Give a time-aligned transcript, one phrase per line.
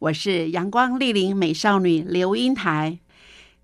[0.00, 2.98] 我是阳光丽丽美少女刘英台。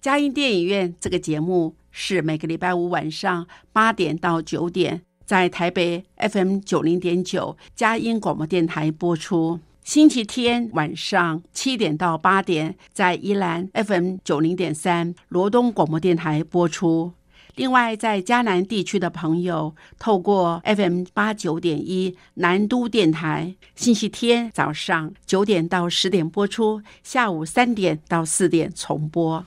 [0.02, 17.12] 佳音电影院这个节目是每个礼拜五晚上八点到九点，在台北 FM 九零点九佳音广播电台播出；星期天晚上七点到八点，在宜兰 FM 九零点三罗东广播电台播出。
[17.56, 29.46] 另外，在嘉南地区的朋友，透过 FM 八九点一南都电台，星期天早上九点到十点播出，下午三点到四点重播。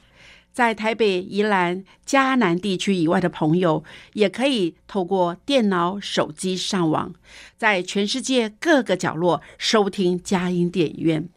[0.51, 7.13] 在台北、宜兰、嘉南地区以外的朋友，也可以透过电脑、手机上网，
[7.57, 11.29] 在全世界各个角落收听佳音电影院，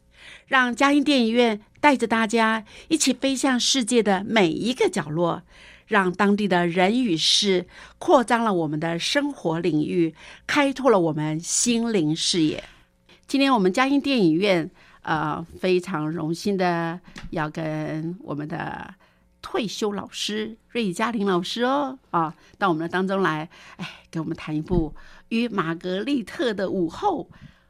[0.46, 5.42] 让佳音电影院带着大家一起飞向世界的每一个角落。
[5.88, 7.66] 让当地的人与事
[7.98, 10.14] 扩张了我们的生活领域，
[10.46, 12.64] 开拓了我们心灵视野。
[13.26, 14.70] 今天我们嘉音电影院，
[15.02, 16.98] 呃，非常荣幸的
[17.30, 18.94] 要跟我们的
[19.42, 24.94] 退休老师瑞嘉玲老师哦，啊，到我们的当中来，哎，给我们谈一部
[25.28, 27.28] 《与玛格丽特的午后》。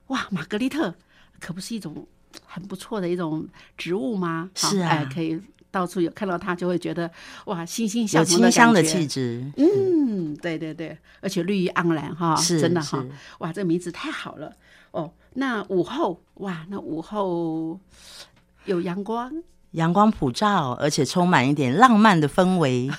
[0.08, 0.94] 哇，玛格丽特
[1.40, 2.06] 可不是一种
[2.46, 4.50] 很不错的一种植物吗？
[4.54, 5.40] 是啊，可以。
[5.70, 7.10] 到处有看到它，就会觉得
[7.46, 9.42] 哇，欣欣向有清香的气质。
[9.56, 13.02] 嗯，对对对，而且绿意盎然哈，是真的哈。
[13.38, 14.52] 哇，这个名字太好了
[14.90, 15.10] 哦。
[15.32, 17.80] 那午后哇，那午后
[18.66, 19.32] 有阳光，
[19.70, 22.90] 阳光普照，而且充满一点浪漫的氛围。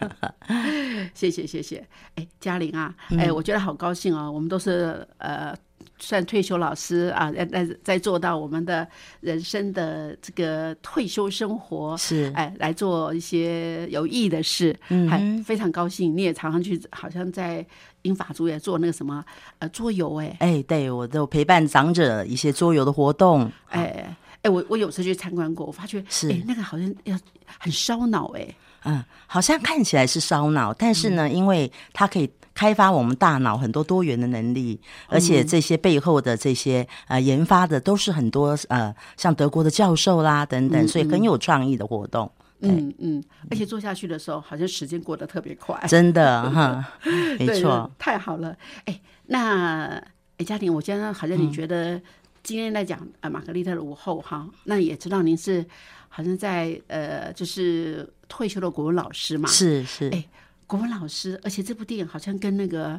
[1.12, 1.86] 谢谢谢谢。
[2.14, 4.32] 哎，嘉玲啊，哎，我觉得好高兴哦。
[4.32, 5.54] 我们都是呃。
[6.02, 8.86] 算退休老师啊，在在在做到我们的
[9.20, 16.14] 人生的这个退休生活是哎，来做一些有意义的事，嗯还非常高兴。
[16.16, 17.64] 你也常常去，好像在
[18.02, 19.24] 英法族也做那个什么
[19.60, 27.16] 呃桌游哎哎，对我都陪伴长者一些桌游的活动哎哎，我我有时候去参观过，我发觉是哎那个好像要
[27.58, 28.48] 很烧脑哎
[28.84, 32.28] 嗯，好像看起来是烧脑，但是呢，因为它可以。
[32.54, 42.30] 开发我们大脑很多多元的能力，而且这些背后的这些呃研发的都是很多呃像德国的教授啦等等，所以很有创意的活动。
[42.60, 45.76] 嗯嗯，而且做下去的时候，好像时间过得特别快。
[45.88, 46.92] 真的 哈，
[47.38, 48.56] 没错，太好了。
[48.84, 49.96] 哎，那
[50.36, 52.00] 哎，嘉玲，我今天好像你觉得
[52.44, 55.66] 今天来讲啊，玛格丽特的午后哈，那也知道您是
[56.08, 59.48] 好像在呃，就是退休的国文老师嘛？
[59.48, 60.24] 是是，哎。
[60.66, 62.98] 国文老师，而且这部电影好像跟那个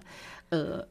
[0.50, 0.88] 呃，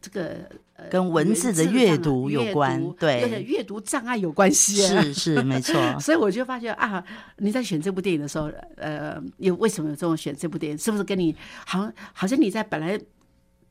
[0.00, 5.74] 这个呃跟文字的阅读有关，对，阅读障碍有关系，是是 没错。
[6.00, 7.02] 所以我就发觉啊，
[7.38, 10.78] 你在选这部电影的时候，呃，有为什么有这种选这部电影？
[10.78, 13.00] 是不是跟你好像好像你在本来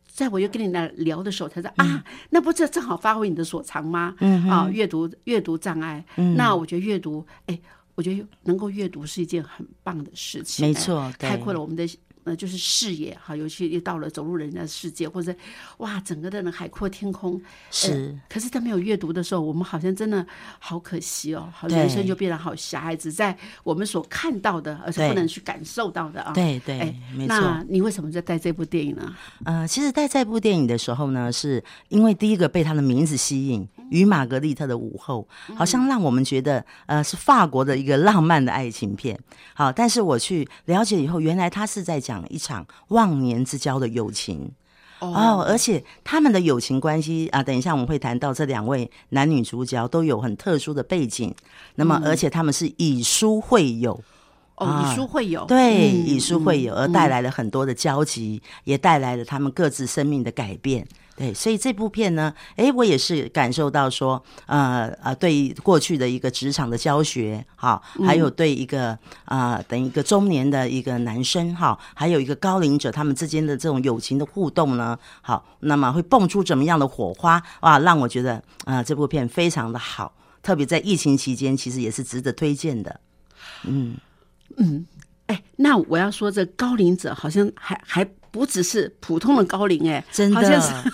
[0.07, 4.15] 在我又跟你那聊的时候，他说啊，那不这正好发挥你的所长吗？
[4.19, 7.59] 嗯啊，阅读阅读障碍，那我觉得阅读，哎，
[7.95, 11.85] 我觉得能够阅读是一件很棒的事情，没错，开阔了我们的。
[12.23, 15.33] 那就是视野哈，尤其又到了走入人家的世界，或者
[15.77, 18.17] 哇，整个的那海阔天空是。
[18.29, 20.25] 可是，在没有阅读的时候，我们好像真的
[20.59, 26.31] 好可惜哦，好人生就变得好狭隘，只在我们所看到的，而是不能去感受到的啊。
[26.33, 27.39] 对对，哎没错。
[27.39, 29.13] 那你为什么在带这部电影呢？
[29.45, 39.19] 呃，其实带这部电影的时候呢，是因为第一个被他的名字吸引，《与玛格丽特的午后》，好像让我们觉得呃是法国的一个浪漫的爱情片。
[39.53, 42.12] 好，但是我去了解以后，原来他是在讲。
[42.13, 44.51] 讲一场忘年之交的友情。
[44.99, 51.33] 哦，而且他们的友情关系啊，等一下我们会谈到这两位男女主角都有很特殊的背景，
[51.75, 54.01] 那么而且他们是以书会友。
[54.55, 55.43] 哦，以书会友。
[55.45, 60.87] 对，以书会友而带来了很多的交集，也带来了他们各自生命的改变。
[61.15, 77.39] 对，所以这部片呢，哎，我也是感受到说，呃呃，对过去的一个职场的教学，哈，还有对一个啊、等一个中年的一个男生，哈，还有一个高龄者他们之间的这种友情的互动呢，好，那么会蹦出怎么样的火花？
[77.61, 82.99] 哇，让我觉得啊、这部片非常的好，特别在疫情期间，其实也是值得推荐的。
[85.27, 90.91] 哎，那我要说，这高龄者好像还还不只是普通的高龄，哎，真好像是的，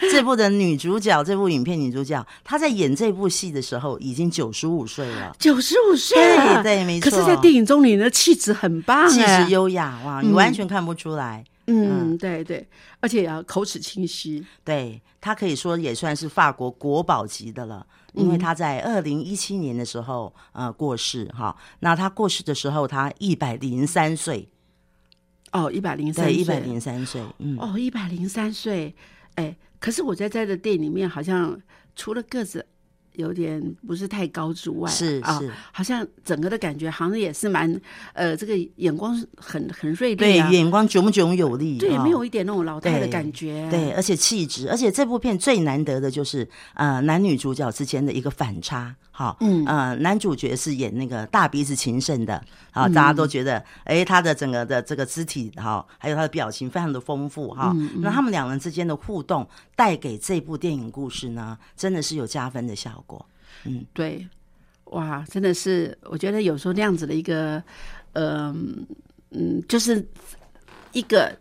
[0.10, 7.10] 这部的女主角，这部影片女主角，她在演这部戏的时候已经九十五岁了，九十五岁了，对对没错。
[7.10, 11.44] 可是，在电影中，你的气质很棒，气哎质优雅哇，你完全看不出来。
[11.66, 12.66] 嗯，对对，
[12.98, 14.44] 而且也要口齿清晰。
[14.64, 21.56] 对她可以说也算是法国国宝级的了，因为他在二零一七年的时候呃过世哈。
[21.80, 24.48] 那他过世的时候，他一百零三岁，
[25.52, 28.94] 哦，一百零三对，岁，一百零三岁，嗯，哦，一百零三岁，
[29.34, 31.60] 哎，可是我在在的电影里面，好像
[31.94, 32.66] 除了个子
[33.20, 37.80] 有点不是太高之外，啊，是是好像整个的感觉好像也是蛮，
[38.14, 52.34] 呃，这个眼光是很很锐利啊，，眼光炯炯有力，对，哈没有一点那种老太的感觉，对，而且气质，而且这部片最难得的就是呃男女主角之间的一个反差，哈，嗯呃男主角是演那个大鼻子情圣的，
[52.72, 59.46] 啊，嗯大家都觉得哎他的整个的这个肢体哈，还有他的表情非常的丰富哈，嗯那他们两人之间的互动
[59.76, 63.09] 带给这部电影故事呢，真的是有加分的效果。
[63.92, 64.26] 对，
[64.84, 67.62] 哇，真的是，我觉得有时候那样子的一个，
[68.12, 68.86] 嗯、
[69.30, 70.04] 嗯，就是
[70.92, 71.36] 一个。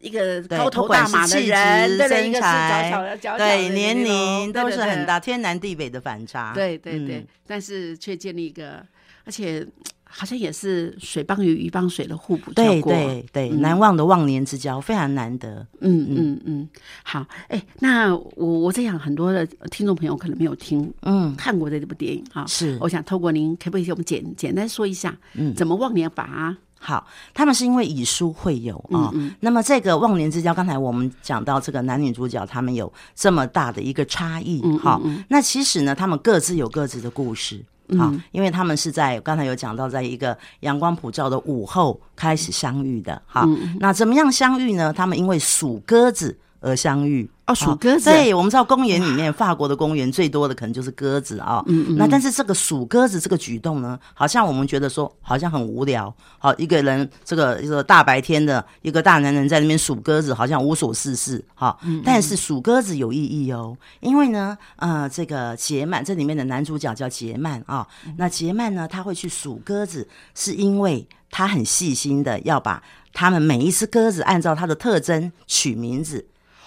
[0.00, 6.52] 一个对高头大马的人，对对，一个是身材小小的、小小对，年龄都是很大，天南地北的反差。
[6.52, 8.84] 对对对，嗯但是却建立一个，
[9.24, 9.66] 而且
[10.16, 12.92] 好像也是水帮鱼，鱼帮水的互补效对果。
[12.92, 13.60] 对对，嗯。
[13.60, 15.66] 难忘的忘年之交非常难得。
[15.80, 16.40] 嗯嗯。
[16.44, 16.68] 嗯，
[17.02, 22.78] 好，哎，那我我在想，很多的听众朋友可能没有听嗯，看过这部电影啊，是。
[22.80, 25.52] 我想透过您，可不可以给我们简简单说一下，嗯。
[25.54, 26.56] 怎么忘年法啊？
[26.78, 29.34] 好，他们是因为以书会友啊、嗯。
[29.40, 37.60] 那么这个忘年之交，刚才我们讲到这个男女主角他们有这么大的一个差异，嗯好、那其实呢，他们各自有各自的故事。
[37.88, 43.20] 嗯好，因为他们是在刚才有讲到，在一个阳光普照的午后开始相遇的。
[43.26, 44.92] 哈，嗯那怎么样相遇呢？
[44.92, 47.30] 他们因为数鸽子而相遇。
[47.46, 56.12] 哦，数鸽子，对，我们知道公园里面，法国的公园最多的可能就是鸽子啊、嗯嗯那但是这个数鸽子这个举动呢，好像我们觉得说好像很无聊。
[56.38, 61.44] 好，一个人这个一个大白天的一个大男人在那边数鸽子，好像无所事事。
[61.54, 72.82] 好，嗯但是数鸽子有意义哦，因为呢，呃，这个杰曼这里面的男主角叫杰曼啊、嗯那杰曼呢，他会去数鸽子，是因为他很细心的要把
[73.12, 76.24] 他们每一只鸽子按照它的特征取名字。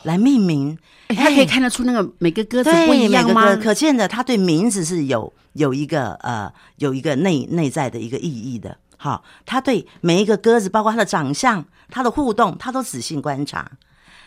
[0.08, 0.78] 来命名，
[1.08, 3.56] 哎，他可以看得出那个每个鸽子对不一样吗？
[3.58, 8.78] 可见的，他对名字是有有一个呃有一个内内在的一个意义的。
[8.96, 13.70] 好，他对每一个鸽子，包括它的长相、它的互动，他都仔细观察。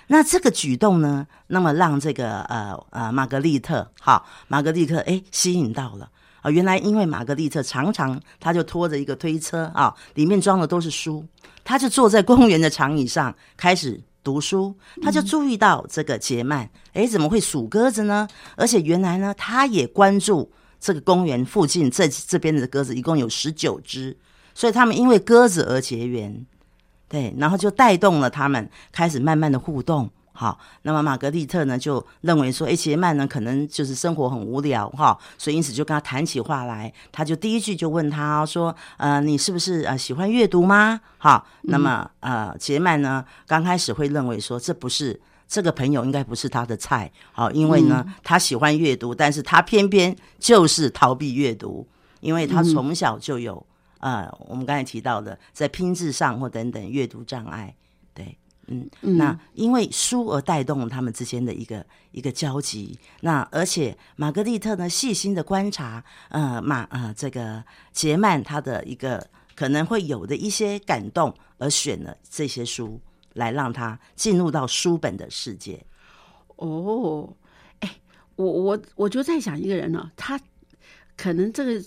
[0.09, 6.09] 那这个举动呢，那么让这个呃呃玛格丽特，好，玛格丽特哎吸引到了。
[6.43, 11.25] 啊，原来因为玛格丽特常常他就拖着一个推车啊，里面装的都是书，
[11.65, 18.29] 他就坐在公园的长椅上开始读书，他就注意到这个杰曼，诶，怎么会数鸽子呢？
[18.57, 24.17] 而且原来呢，他也关注这个公园附近这这边的鸽子，一共有十九只，
[24.55, 26.47] 所以他们因为鸽子而结缘，
[27.09, 30.11] 对，然后就带动了他们开始慢慢的互动。
[30.41, 36.91] 好，那么玛格丽特呢就认为说，哎，杰曼呢可能就是生活很无聊哈，所以因此就跟他谈起话来。
[37.13, 40.99] 他就第一句就问他说，呃，你是不是呃喜欢阅读吗？
[41.19, 51.87] 好，那么呃，杰曼呢刚开始会认为说这不是这个朋友应该不是他的菜，好，因为呢他喜欢阅读，但是他偏偏就是逃避阅读，
[52.21, 53.63] 因为他从小就有
[53.99, 57.75] 呃我们刚才提到的在拼字上或等等阅读障碍，
[58.15, 58.39] 对。
[58.67, 62.99] 嗯，那因为书而带动了他们之间的一个一个交集。
[63.23, 73.01] 那而且玛格丽特呢，细心的观察，呃，马呃这个杰曼他的一个可能会有的一些感动，而选了这些书
[73.35, 75.85] 来让他进入到书本的世界。
[76.57, 77.35] 哦，
[77.81, 77.97] 哎，
[78.37, 80.41] 我我我就在想一个人呢、他
[81.17, 81.83] 可能这个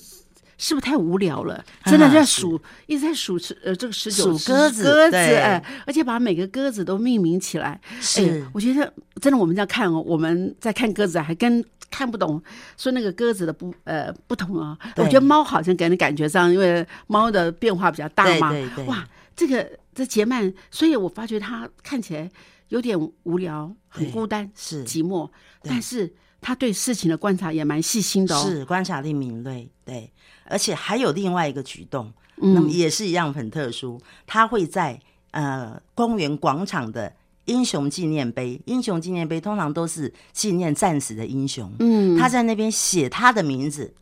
[0.63, 1.61] 是不是太无聊了？
[1.83, 7.77] 真的在数，一直在数呃这个十九数鸽子鸽子，哎，而且把每个鸽子都命名起来。
[7.99, 8.39] 是。
[8.39, 12.41] 哎，我觉得真的我们这样看哦，我们在看鸽子还跟看不懂
[12.77, 14.77] 说那个鸽子的不呃不同啊。
[14.95, 18.85] 我觉得猫好像给人感觉上，因为猫的变化比较大嘛，对对对。
[18.85, 19.05] 哇，
[19.35, 22.31] 这个这杰曼，所以我发觉他看起来
[22.69, 24.85] 有点无聊，很孤单、是。
[24.85, 25.29] 寂寞，
[25.61, 28.41] 但是他对事情的观察也蛮细心的哦。
[28.47, 30.09] 是观察力敏锐，对，
[30.45, 34.99] 而且还有另外一个举动，那么嗯，也是一样很特殊，他会在
[35.31, 37.13] 呃公园广场的
[37.45, 43.93] 英雄纪念碑，英雄纪念碑通常都是纪念战死的英雄，嗯，他在那边写他的名字，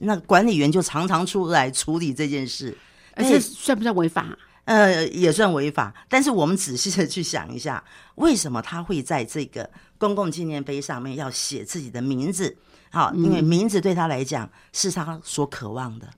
[0.00, 2.76] 那管理员就常常出来处理这件事，
[3.14, 4.36] 而且算不算违法？
[4.64, 5.92] 呃，也算违法。
[6.08, 7.82] 但是我们仔细的去想一下，
[8.14, 12.56] 为什么他会在这个公共纪念碑上面要写自己的名字？
[12.92, 16.08] 好，因为名字对他来讲是他所渴望的。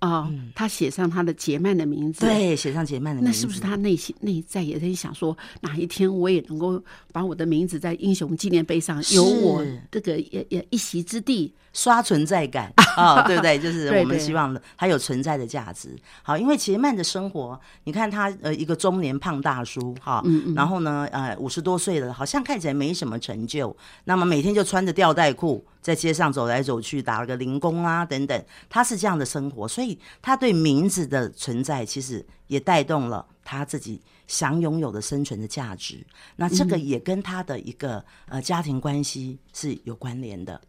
[0.00, 11.54] 哦，他写上他的杰曼的名字，，嗯对，写上杰曼的名字，那是不是他内心内在也在想说，哪一天我也能够把我的名字在英雄纪念碑上有我这个也也一席之地？
[11.72, 13.58] 刷存在感 啊、对不对？
[13.58, 15.96] 就是我们希望它有存在的价值。
[16.22, 36.04] 好，因为杰曼的生活，你看他呃一个中年胖大叔哈，嗯然后呢呃五十多岁了，好像看起来没什么成就，那么每天就穿着吊带裤在街上走来走去，打了个零工啊等等，他是这样的生活，所以他对名字的存在其实也带动了他自己想拥有的生存的价值。
[36.36, 40.60] 那这个也跟他的一个呃家庭关系是有关联的。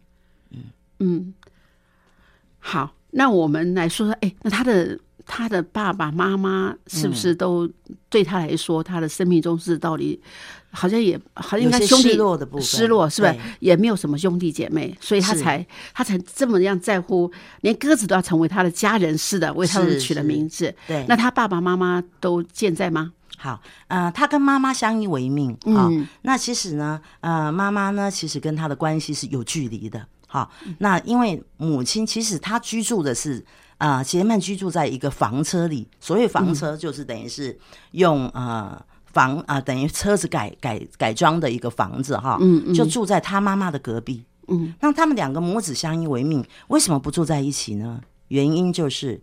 [0.52, 0.64] 嗯
[1.00, 1.34] 嗯，
[2.62, 7.70] 好，那我们来说说，哎，那他的他的爸爸妈妈是不嗯是都
[8.08, 10.18] 对他来说，他的生命中是到底
[10.70, 13.36] 好像也好像应该兄弟失落的部分失落是不是？
[13.60, 17.30] 也没有什么兄弟姐妹，所以他才他才这么样在乎，
[17.62, 20.74] 连鸽子都要成为他的家人似的，为他们取了名字。
[20.88, 23.12] 对，那他爸爸妈妈都健在吗？
[23.38, 30.06] 好，呃，他跟妈妈相依为命啊、嗯那其实呢，呃，妈妈呢，其实跟他的关系是有距离的。
[30.32, 33.46] 好，那因为母亲其实她居住的是
[33.78, 37.60] 啊、呃杰曼居住在一个房车里，所谓房车就是等于是
[37.92, 44.24] 用呃房啊、等于车子改改改装的一个房子哈，嗯嗯就住在他妈妈的隔壁。
[44.48, 48.02] 嗯，那他们两个母子相依为命，为什么不住在一起呢？
[48.30, 49.22] 原因就是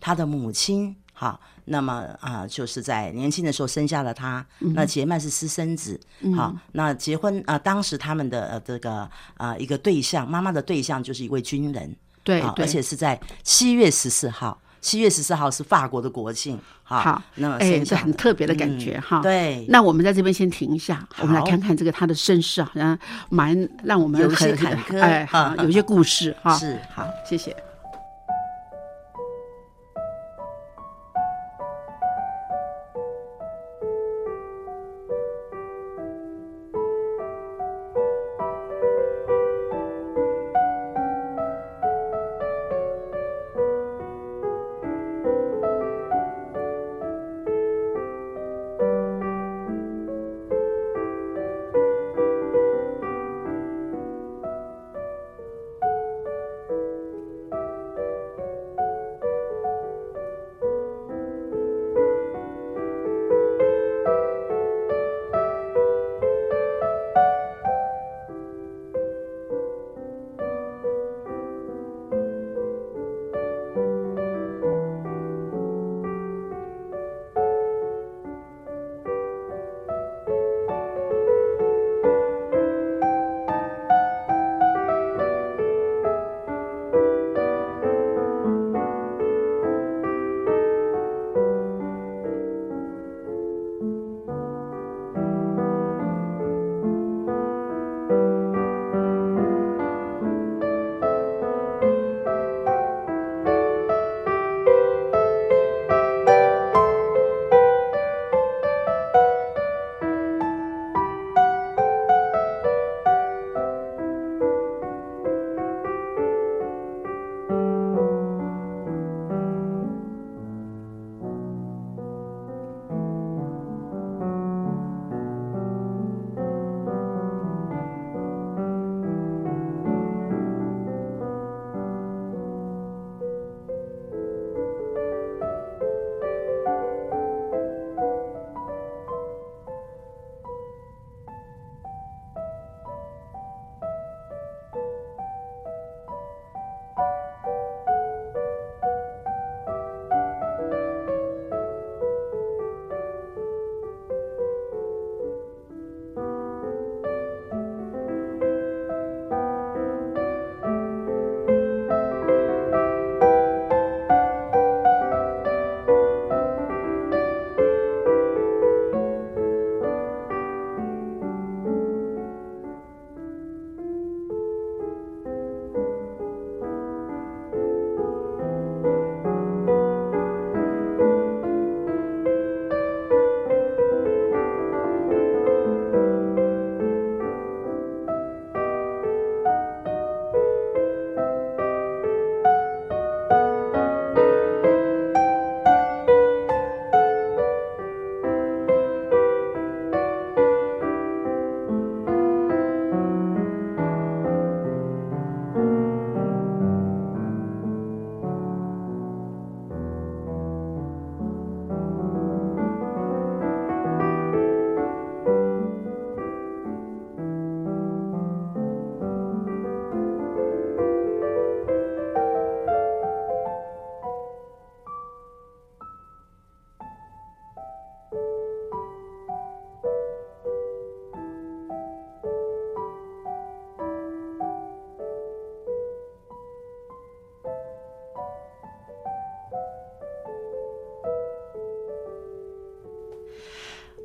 [0.00, 4.44] 他的母亲，好，那么啊、就是在年轻的时候生下了他。
[4.58, 5.98] 那杰曼是私生子，
[6.36, 14.60] 好，那结婚啊、当时他们的呃这个啊、一个对象，妈妈的对象就是一位军人，啊，对对，而且是在七月十四号。
[14.80, 19.22] 七月十四号是法国的国庆，好，那么哎，这很特别的感觉哈。。
[19.22, 22.98] 对，那我们在这边先停一下，我们来好看看这个他的身世，好像
[23.30, 26.58] 蛮让我们有些很坎坷哎，好，有一些故事哈。
[26.58, 27.54] 是好，谢谢。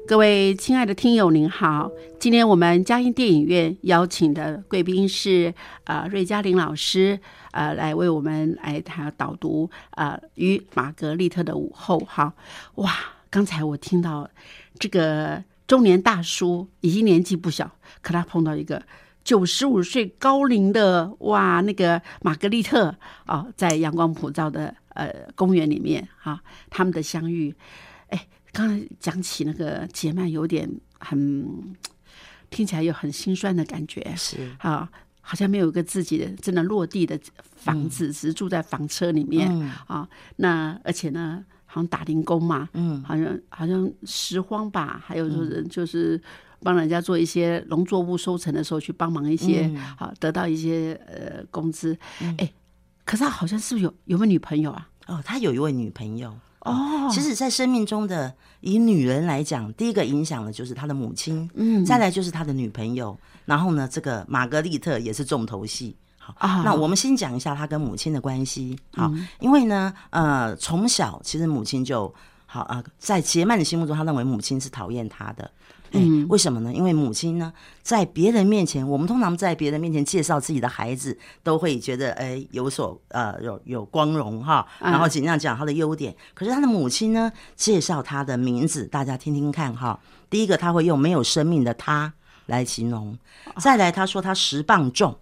[0.08, 1.92] 各位亲爱的听友，您好！
[2.18, 7.20] 今天我们嘉音电影院邀请的贵宾是呃瑞嘉玲老师，
[7.52, 12.00] 呃，来为我们来他导读呃与玛格丽特的午后。
[12.00, 12.34] 哈，
[12.76, 12.94] 哇！
[13.30, 14.30] 刚才我听到
[14.80, 17.70] 这个中年大叔已经年纪不小，
[18.02, 18.82] 可他碰到一个
[19.26, 22.96] 九十五岁高龄的哇，那个玛格丽特
[23.26, 27.54] 啊，在阳光普照的呃公园里面啊，他们的相遇。
[28.58, 31.76] 刚才讲起那个结曼，有点很
[32.50, 34.90] 听起来有很心酸的感觉，是啊，
[35.22, 37.20] 好像没有一个自己的真的落地的
[37.56, 39.48] 房子，只是住在房车里面
[39.86, 40.10] 啊。
[40.38, 46.20] 那而且呢，好像打零工嘛，嗯，好像好像拾荒吧，还有就是就是
[46.64, 51.96] 帮人家做一些农作物收成的时候去帮忙一些，好得到一些呃工资。
[52.40, 52.52] 哎，
[53.06, 54.90] 可是他好像是有有没有女朋友啊？
[55.06, 56.36] 哦，他有一位女朋友。
[56.72, 65.96] 哦，其实，在生命中的以女人来讲，第一个影响的就是他的母亲，嗯，再来就是他的女朋友，然后呢，这个玛格丽特也是重头戏。
[66.18, 68.78] 好，那我们先讲一下他跟母亲的关系。
[68.94, 72.14] 好，因为呢，呃，从小其实母亲就
[72.46, 75.50] 好啊，在杰曼的心目中，他认为母亲是讨厌他的。
[75.92, 76.74] 嗯，为什么呢？
[76.74, 86.16] 因为母亲呢，在别人面前，我们通常在别人面前介绍自己的孩子，都会觉得哎有所呃有有光荣哈，然后尽量讲他的优点。
[86.34, 90.00] 可是他的母亲呢，介绍他的名字，大家听听看哈。
[90.30, 92.14] 第一个他会用没有生命的他
[92.48, 93.18] 来形容，
[93.58, 95.18] 再来他说他十磅重，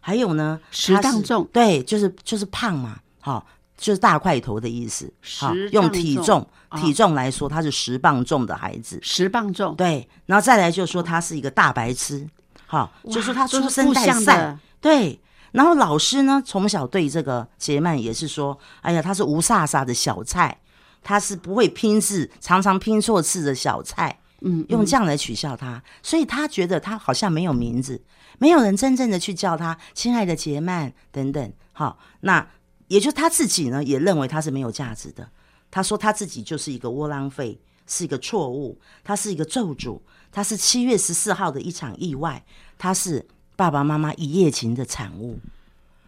[0.00, 3.46] 还有呢十磅重，对，就是就是胖嘛，好。
[3.76, 12.26] 就是大块头的意思，好用体重体重来说，他是十磅重的孩子，十磅重，对，然后再来就说他是一个大白痴，
[12.66, 15.20] 好，就说他出生带赛，对，
[15.52, 20.58] 然后老师呢从小对这个杰曼也是说，哎呀，他是无飒飒的小菜，
[21.02, 24.86] 他是不会拼字，常常拼错字的小菜，嗯，用。
[24.86, 28.02] 这样来取笑他，所以他觉得他好像没有名字，
[28.38, 32.46] 没有人真正的去叫他亲爱的杰曼等等，好，那。
[32.88, 35.28] 也就他自己呢，也认为他是没有价值的。
[35.70, 42.44] 他说他自己就是一个窝囊废，是一个错误，他是一个咒诅，他是七月十四号的一场意外，
[42.78, 45.38] 他是爸爸妈妈一夜情的产物。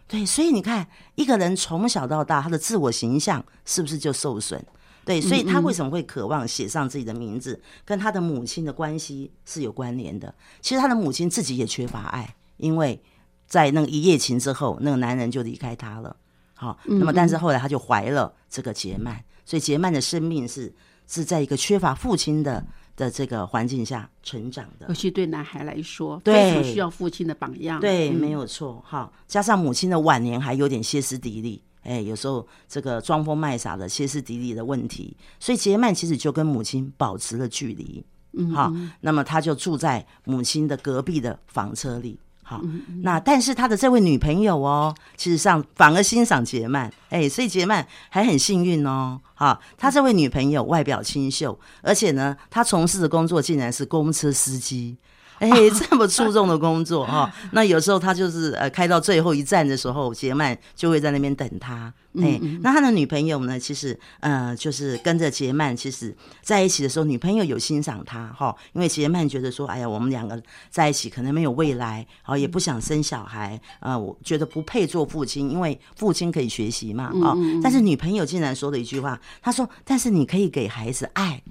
[0.07, 4.63] 对，所以你看，一个人从小到大，他的自我形象是不是就受损？
[5.05, 10.33] 对，所以他为什么会渴望写上自己的名字，跟他的母亲的关系是有关联的。
[10.61, 12.99] 其实他的母亲自己也缺乏爱，因为
[13.47, 16.15] 在那个一夜情之后，那个男人就离开他了。
[16.59, 20.69] 好，那么但是后来他就怀了这个杰曼，所以杰曼的生命是
[21.07, 22.61] 是在一个缺乏父亲的
[22.97, 24.85] 的这个环境下成长的。
[24.89, 27.79] 尤其对男孩来说，非常需要父亲的榜样。
[27.79, 28.83] 对，没有错。
[28.85, 38.05] 哈，加上母亲的晚年还有点歇斯底里，哎，有时候这个装疯卖傻的歇斯底里的问题，所以杰曼其实就跟母亲保持了距离。
[38.33, 38.69] 嗯，好，
[38.99, 42.19] 那么他就住在母亲的隔壁的房车里。
[42.49, 42.59] 好，
[43.03, 49.21] 那但是他的这位女朋友哦，其实上反而欣赏杰曼，哎，所以杰曼还很幸运哦。
[49.35, 54.97] 好，他这位女朋友外表清秀，而且呢，他从事的工作竟然是公车司机。
[55.41, 61.93] 哎，这么出众的工作哈，那有时候他就是呃，开到最后一站的时候，杰曼就会在那边等他。
[62.21, 81.41] 哎，那他的女朋友呢，其实呃，就是跟着杰曼，其实在一起的时候，女朋友有欣赏他哈，因为杰曼觉得说，哎呀，我们两个在一起可能没有未来，好也不想生小孩，呃，我觉得不配做父亲，因为父亲可以学习嘛，啊，但是女朋友竟然说了一句话，她说，但是你可以给孩子爱，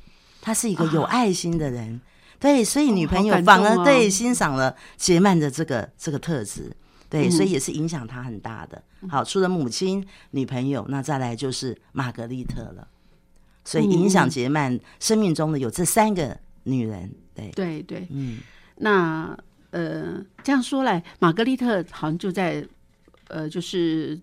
[0.43, 2.01] 他是一个有爱心的人。
[2.41, 6.75] 对，所以女朋友反而对欣赏了杰曼的这个这个特质，
[7.09, 8.83] 对，所以也是影响他很大的。
[9.09, 12.87] 好，除了母亲、女朋友，那再来就是玛格丽特了。
[13.65, 17.13] 所以影响杰曼生命中的有这三个女人。
[17.35, 18.39] 对，对，对，嗯。
[18.77, 19.37] 那
[19.71, 22.67] 呃，这样说来，玛格丽特好像就在
[23.29, 24.19] 呃，就是。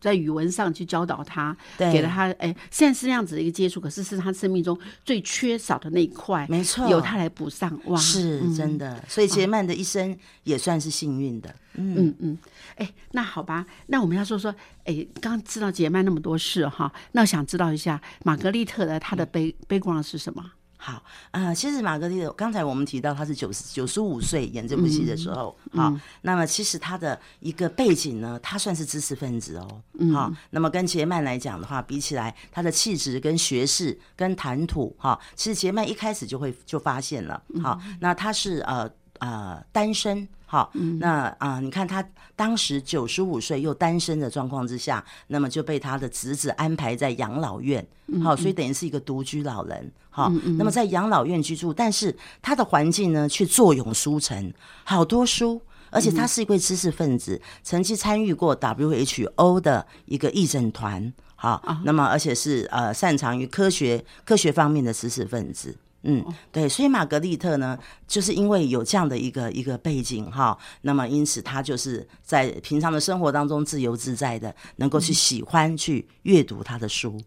[0.00, 9.02] 在语文上去教导他，给了他，哎，虽然是那样子的一个接触，可是是他生命中最缺少的那一块，没错，由他来补上，哇，是真的。
[9.08, 12.38] 所以杰曼的一生也算是幸运的，嗯嗯。
[12.76, 20.52] 哎，那好吧，那我们要说说，哎，刚知道杰曼那么多事哈，那我想知道一下玛格丽特的她的悲悲观是什么？
[20.80, 29.82] 好，呃，其实玛格丽特刚才我们提到她是九十九十五岁演这部戏的时候，好，那么其实她的一个背景呢，她算是知识分子哦，
[30.14, 38.88] 好，那么跟杰曼来讲的话，比起来，她的气质跟学识跟谈吐，哈，其实杰曼一开始就会就发现了，好，那她是呃
[39.18, 40.26] 呃单身。
[40.50, 42.02] 好，那啊、你看他
[42.34, 47.86] 当时九十五岁又单身的状况之下，那么就被他的侄子安排在养老院，
[48.24, 49.92] 好，所以等于是一个独居老人。
[50.08, 54.52] 好，那么在养老院居住，但是他的环境呢却坐拥书城，
[54.84, 55.60] 好多书。
[55.90, 65.74] 而且他是一位知识分子，曾经参与过 WHO 的一个义诊团，好，那么而且是呃擅长于科学科学方面的知识分子。
[66.02, 77.20] 嗯，对，所以玛格丽特呢，就是因为有这样的一个一个背景哈，那么因此她就是在平常的生活当中自由自在的，能够去喜欢去阅读她的书。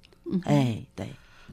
[0.45, 1.09] 哎，对，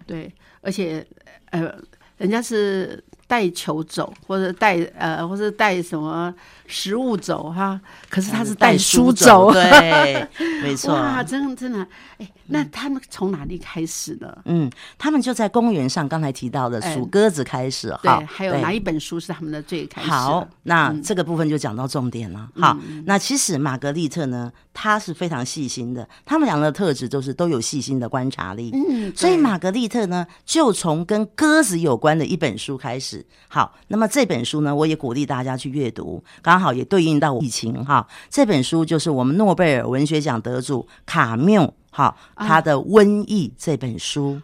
[0.06, 1.04] 对，而且
[1.46, 1.74] 呃，
[2.16, 6.34] 人家是带球走，或者带呃，或者带什么
[6.66, 10.26] 食物走哈，可是他是带书走，对，
[10.62, 10.94] 没错。
[10.94, 11.86] 哇，真的真的，
[12.16, 14.34] 哎，那他们从哪里开始呢？
[14.46, 20.08] 嗯，他们就在公园上，刚才提到的哎数鸽子开始哈对，，还有哪一本书是他们的最开始？
[20.08, 22.48] 好，那嗯这个部分就讲到重点了。
[22.58, 28.70] 好，那其实玛格丽特呢，她是非常细心的，他们两个的特质都是都有细心的观察力。
[28.72, 33.17] 嗯，所以玛格丽特呢，就从跟鸽子有关的一本书开始。
[33.48, 38.06] 好，那么这本书呢，我也鼓励大家去阅读，刚好也对应到疫情哈。
[38.28, 44.40] 这本书就是我们诺贝尔文学奖得主卡缪哈他的《瘟疫》这本书。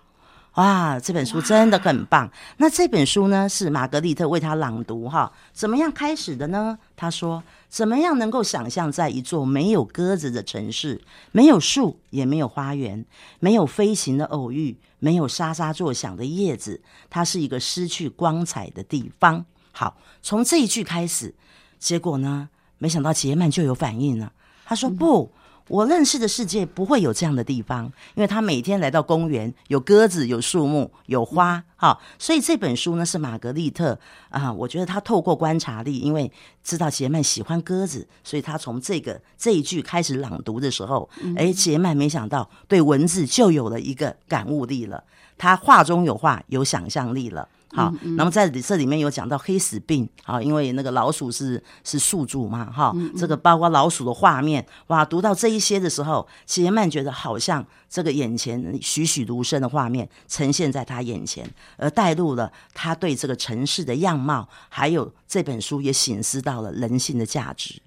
[0.54, 2.30] 哇，这本书真的很棒。
[2.58, 5.32] 那这本书呢，是玛格丽特为他朗读哈。
[5.52, 6.78] 怎么样开始的呢？
[6.94, 11.00] 他说：“怎么样能够想象在一座没有鸽子的城市，
[11.32, 13.04] 没有树，也没有花园，
[13.40, 21.34] 没有飞行的偶遇，没有沙沙作响的叶子，它是一个失去光彩的地方。”好，从这一句开始，
[21.78, 24.32] 结果呢，没想到杰曼就有反应了。
[24.64, 25.30] 他说：“不。”
[25.68, 33.98] 我认识的世界不会有这样的地方，因为他每天来到公园，有鸽子，有树木，有花，好，所以这本书呢是玛格丽特
[34.28, 36.30] 啊、我觉得他透过观察力，因为
[36.62, 45.02] 知道杰曼喜欢鸽子，所以他从这个这一句开始朗读的时候，哎，杰曼没想到对文字就有了一个感悟力了，
[45.38, 47.48] 他话中有话，有想象力了。
[47.74, 67.82] 好，那么在这里面有讲到黑死病，好，因为那个老鼠是是宿主嘛，哈，这个包括老鼠的画面，哇，读到这一些的时候，杰曼觉得好像这个眼前栩栩如生的画面呈现在他眼前，而带入了他对这个城市的样貌，还有这本书也醒思到了人性的价值。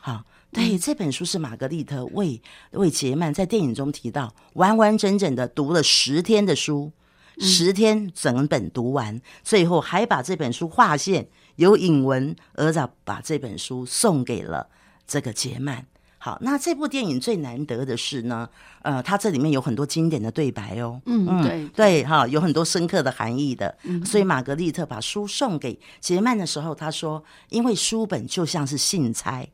[0.00, 2.38] 好，对，这本书是玛格丽特为
[2.72, 6.92] 为杰曼在电影中提到，完完整整的读了十天的书。
[7.38, 14.68] 十天整本读完，最后还把这本书划线有引文，而早把这本书送给了
[15.06, 15.86] 这个杰曼。
[16.18, 18.48] 好，那这部电影最难得的是呢，
[18.82, 23.76] 呃，它这里面有很多经典的对白哦，嗯，对，对哈，有很多深刻的含义的。
[24.04, 29.44] 所以玛格丽特把书送给杰曼的时候，他说，因为书本就像是信差，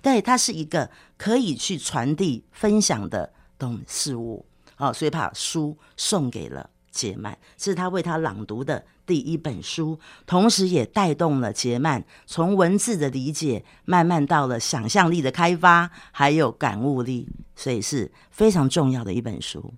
[0.00, 4.46] 对，它是一个可以去传递、分享的东事物。
[4.74, 19.74] 好，所以把书送给了杰曼，是他为他朗读的第一本书，同时也带动了杰曼从文字的理解，慢慢到了想象力的开发，还有感悟力，所以是非常重要的一本书。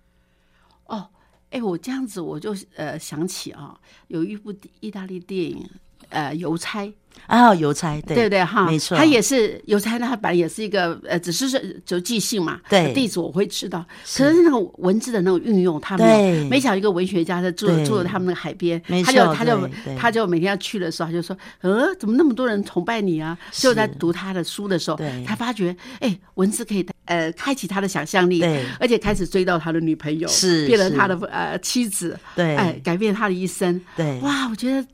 [0.86, 1.10] 哦，
[1.50, 5.68] 哎，我这样子我就呃想起啊，有一部意大利电影，
[6.10, 6.90] 呃，邮差，
[7.26, 8.66] 啊，邮差，对对不对哈？
[8.66, 8.96] 没错。
[8.96, 12.92] 他也是邮差，他本来也是一个呃，只是是就寄信嘛，对。
[12.92, 13.84] 地址我会知道，
[14.16, 16.42] 可是那个文字的那种运用，他没对。
[16.42, 16.48] 有。
[16.48, 17.84] 没想到一个文学家在住对。
[17.84, 19.68] 住在他们那个海边，他就他就
[19.98, 23.36] 他就每天要去的时候，他就说，呃，怎么那么多人崇拜你啊？
[23.52, 28.64] 就在读他的书的时候，他发觉，哎，文字可以呃开启他的想象力，对。
[28.80, 32.56] 而且开始追到他的女朋友，是是变成他的呃妻子，对。
[32.56, 33.80] 哎，改变他的一生。
[33.96, 34.86] 对，哇，我觉得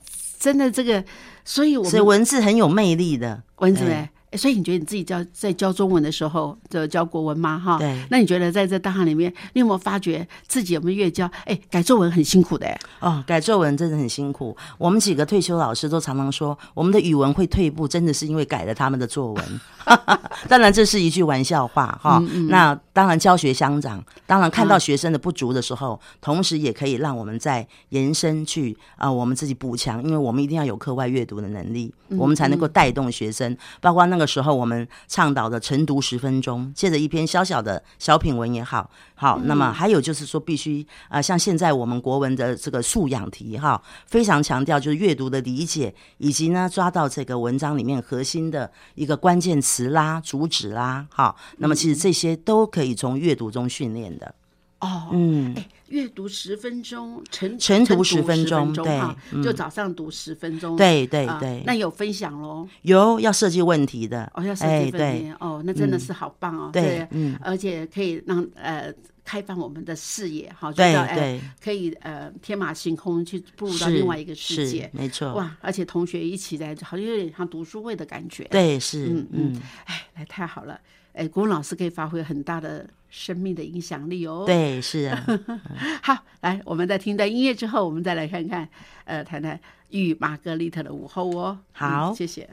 [0.44, 1.02] 真的这个，
[1.42, 3.42] 所以所以文字很有魅力的。
[3.60, 7.56] 文字哎，哎所以你觉得你自己教在教中文的时候，就教国文吗？
[7.56, 11.30] 哈，对那你觉得在这大行里面，你有没有发觉自己有没有越教？
[11.44, 12.78] 哎，改作文很辛苦的哎。
[12.98, 14.56] 哦，改作文真的很辛苦。
[14.76, 19.60] 我们几个退休老师都常常说，我们的语文会退步，真的是因为改了他们的作文。
[20.48, 22.18] 当然，这是一句玩笑话哈。
[22.48, 33.56] 那当然，教学相长，当然看到学生的不足的时候，同时也可以让我们再延伸去啊、我们自己补强，因为我们一定要有课外阅读的能力，我们才能够带动学生。
[33.80, 54.34] 包括那个时候我们倡导的晨读十分钟，借着一篇小小的小品文也好，好，那么还有就是说，必须啊、像现在我们国文的这个素养题哈，非常强调就是阅读的理解，以及呢抓到这个文章里面核心的一个关键词啦、主旨啦，好，那么其实这些都可以从阅读中训练的。
[54.80, 59.00] 哦，嗯，哎，阅读十分钟，晨晨读十分钟对
[59.40, 62.68] 就早上读十分钟，对对啊对，那有分享喽。
[62.82, 66.70] 有要设计问题的，哦，要设哎计分对题哦，那真的是好棒哦。
[66.72, 68.92] 对，嗯，而且可以让呃
[69.24, 74.90] 开放我们的视野，哈，就对对，可以呃天马行空去步入到另外一个世界。
[74.92, 75.56] 没错，哇！
[75.60, 80.80] 而且同学一起来，好像有点像读书会的感觉。，对是嗯嗯嗯，哎，来太好了！
[81.14, 85.24] 哎，国文老师可以发挥很大的生命的影响力哦。，对是啊，
[86.02, 88.68] 好，来，我们在听段音乐之后，我们再来看看，
[89.04, 89.58] 呃，谈谈
[89.90, 91.58] 与玛格丽特的午后哦。
[91.72, 92.48] 好嗯谢谢。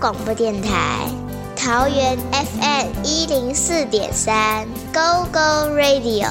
[0.00, 1.06] 广播电台，
[1.54, 6.26] 桃园 FM 一零四点三，Go Go Radio，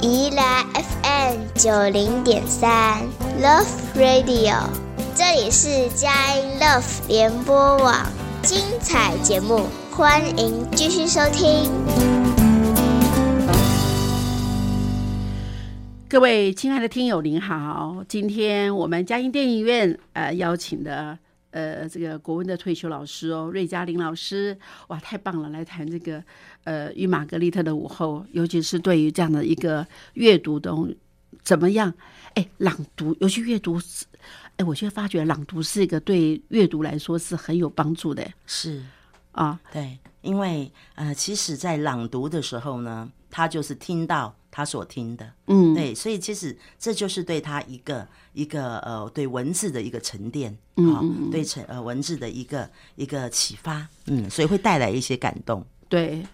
[0.00, 3.00] 宜兰 FM 九零点三
[3.40, 4.56] ，Love Radio，
[5.14, 8.04] 这里是佳音 Love 联播网，
[8.42, 9.60] 精彩节目，
[9.92, 11.70] 欢迎继续收听。
[16.08, 18.02] 各位亲爱的听友，您好！
[18.08, 21.18] 今天我们嘉音电影院呃邀请的
[21.54, 25.48] 呃这个国文的退休老师哦，瑞嘉玲老师，哇，太棒了！
[25.50, 26.22] 来谈这个
[26.64, 30.74] 呃与玛格丽特的午后，尤其是对于这样的一个阅读的
[31.44, 31.94] 怎么样？
[32.34, 33.80] 哎，朗读，尤其阅读，
[34.56, 38.82] 哎，我却发觉朗读是一个对阅读来说是很有帮助的是
[39.30, 39.60] 啊。
[39.72, 44.34] 对，因为呃，其实，在朗读的时候呢，他就是听到。
[44.56, 55.66] 他所听的，嗯，对，所以其实这就是对他一个一个呃，对文字的一个沉淀，嗯，对沉呃文字的一个一个启发，嗯，所以会带来一些感动。
[55.88, 56.24] 对，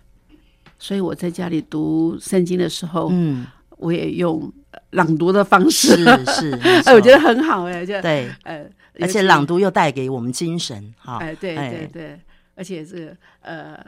[0.78, 3.46] 所以我在家里读圣经的时候，嗯，
[3.78, 4.52] 我也用
[4.90, 6.50] 朗读的方式，是是，
[6.84, 8.68] 哎，我觉得很好，哎，就对，呃，
[9.00, 12.20] 而且朗读又带给我们精神，哈，哎，对对对，
[12.60, 13.82] 而且是呃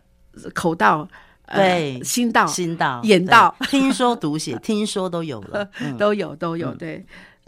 [0.54, 1.06] 口道。
[1.54, 6.74] 对，心道、心道、眼道， 听说读写，听说都有了， 都有都有。
[6.76, 7.04] 对，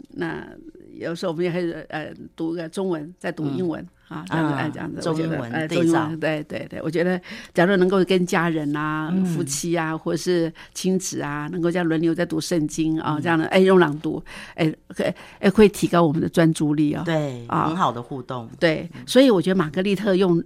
[0.09, 0.45] 那
[0.93, 6.07] 有时候我们也会呃读个中文，再读英文啊，这样子哎，这样子，中英文对照。
[6.21, 7.19] 对对对，我觉得
[7.53, 15.03] 假如能够跟家人啊、夫妻啊，或者是亲子啊，能够这样轮流在读圣经啊，这样的哎用朗读，哎可
[15.39, 17.01] 哎会提高我们的专注力啊。
[17.05, 18.47] 对，很好的互动。
[18.59, 20.43] 对，所以我觉得玛格丽特用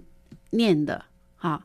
[0.50, 1.04] 念的
[1.36, 1.64] 啊。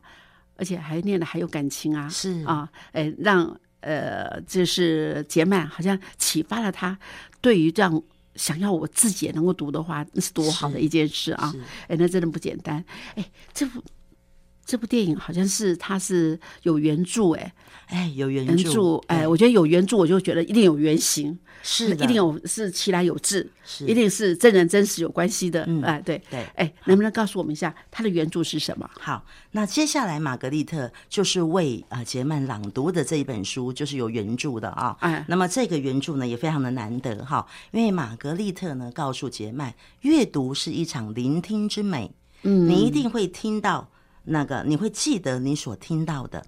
[0.58, 6.98] 而且还念的还有感情啊，是啊，哎，让呃，就是杰曼好像启发了他，
[7.42, 8.02] 对于这样
[8.36, 11.52] 想要我自己也能够读的话，那是多好的一件事啊！
[11.88, 12.82] 哎，那真的不简单。
[13.16, 13.84] 哎，这部
[14.64, 17.52] 这部电影好像是它是有原著，哎。
[17.86, 23.86] 哎，有原著，哎，我觉得有原著，我就觉得一定有原型，是一定有是其来有志，是。
[23.86, 26.20] 一定是真人真实有关系的，嗯哎，对。
[26.28, 28.90] 对，哎，能不能告诉我们一下它的原著是什么？
[28.98, 42.10] 好，那接下来玛格丽特就是为啊杰曼朗读的这一本书，就是有原著的啊，哎，那么这个原著呢也非常的难得哈，因为玛格丽特呢告诉杰曼，阅读是一场聆听之美，
[42.42, 43.88] 嗯，你一定会听到
[44.24, 46.44] 那个，你会记得你所听到的。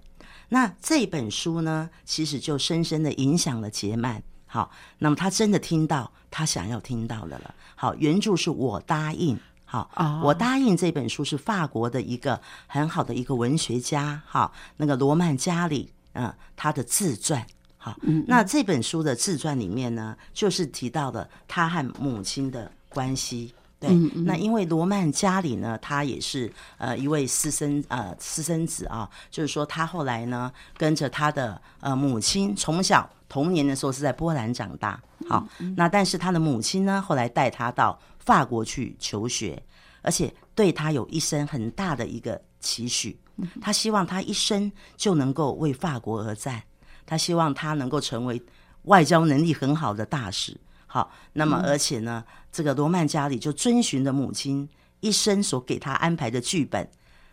[0.49, 4.21] 那这本书呢，其实就深深的影响了杰曼。
[4.45, 7.53] 好，那么他真的听到他想要听到的了。
[7.75, 9.39] 好，原著是我答应。
[9.63, 14.19] 好，我答应这本书是法国的一个很好的一个文学家。
[14.25, 17.45] 好，那个罗曼加里，嗯，他的自传。
[17.77, 23.53] 好，那这本书的自传里面呢，就是提到了他和母亲的关系。
[23.79, 23.89] 对，
[24.25, 39.63] 那因为罗曼家里呢，他也是呃一位私生呃私生子啊，就是说他后来呢跟着他的呃母亲，从小童年的时候是在波兰长大，好，那但是他的母亲呢后来带他到法国去求学，
[40.01, 43.17] 而且对他有一生很大的一个期许，
[43.61, 46.61] 他希望他一生就能够为法国而战，
[47.05, 48.41] 他希望他能够成为
[48.83, 50.57] 外交能力很好的大使。
[50.91, 54.67] 好，那么而且呢，这个罗曼家里就遵循着母亲
[54.99, 56.89] 一生所给他安排的剧本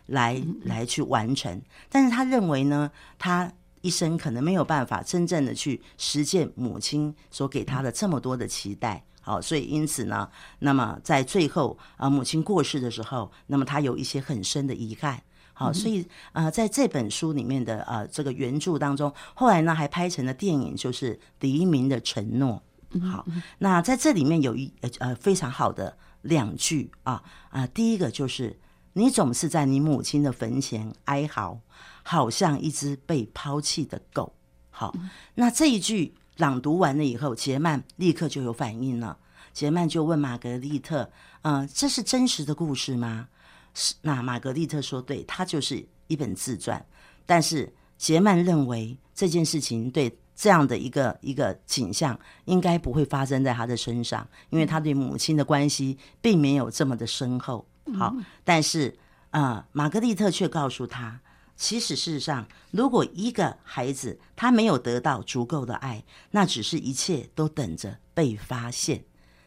[0.07, 3.51] 来来去完成，但是他认为呢，他
[3.81, 9.03] 一生可能没有办法真正的去实践母亲所给他的这么多的期待。
[9.21, 15.21] 好，所以因此呢，那么在最后啊，母亲过世的时候，那么他有一些很深的遗憾。
[15.53, 22.55] 好，所以啊，在这本书里面的呃这个原著当中，后来呢还拍成了电影，就是《黎明的承诺》。
[23.01, 23.25] 好，
[23.59, 28.59] 那在这里面有一呃呃非常好的两句啊啊，第一个就是
[28.93, 31.59] 你总是在你母亲的坟前哀嚎，
[32.03, 34.33] 好像一只被抛弃的狗。
[34.69, 34.95] 好，
[35.35, 39.17] 那这一句朗读完了以后，杰曼立刻就有反应了。
[39.53, 43.27] 杰曼就问玛格丽特：“嗯，这是真实的故事吗？”
[43.73, 43.95] 是。
[44.01, 46.85] 那玛格丽特说：“对，它就是一本自传。”
[47.25, 50.19] 但是杰曼认为这件事情对。
[50.37, 57.67] 这样的一个一个景象，应该不会发生在他的身上，因为他对母亲的关系并没有这么的深厚。
[57.97, 58.95] 好，但是
[59.31, 61.19] 啊，玛格丽特却告诉他，
[61.55, 69.03] 其实事实上，如果一个孩子他没有得到足够的爱，那只是一切都等着被发现。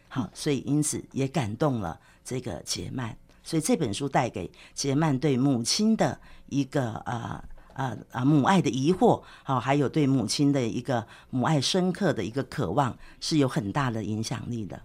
[0.08, 7.44] 好，所以因此也感动了这个杰曼，所以这本书带给杰曼对母亲的一个呃。
[7.80, 8.22] 啊啊！
[8.22, 14.78] 母爱的疑惑，好，还有对母亲的一个母爱深刻的一个渴望，是有很大的影响力的。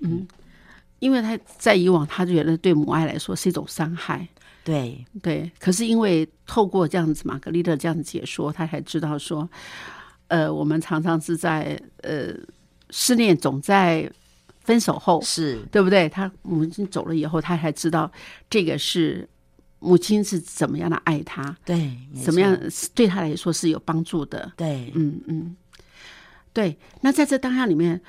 [0.00, 0.28] 嗯，
[0.98, 4.28] 因为他在以往他觉得对母爱来说是一种伤害，
[4.62, 5.50] 对，对。
[5.58, 9.48] 可是因为透过这样子玛格丽特这样子解说，他才知道说，
[10.28, 12.34] 呃，我们常常是在呃
[12.90, 14.10] 思念总在
[14.60, 16.06] 分手后，是，对不对？
[16.06, 18.10] 他母亲走了以后，他才知道
[18.50, 19.26] 这个是
[19.82, 21.90] 母亲是怎么样的爱他，对，
[22.22, 22.56] 怎么样？
[22.94, 24.52] 对他来说是有帮助的。
[24.56, 25.56] 对，嗯嗯，
[26.52, 26.78] 对。
[27.00, 28.00] 那在这当下里面，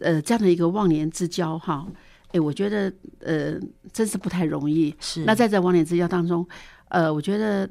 [0.00, 1.86] 呃，这样的一个忘年之交哈，
[2.32, 3.58] 哎，我觉得呃，
[3.92, 4.94] 真是不太容易。
[5.00, 5.24] 是。
[5.24, 6.46] 那在这忘年之交当中，
[6.88, 7.68] 呃，我觉得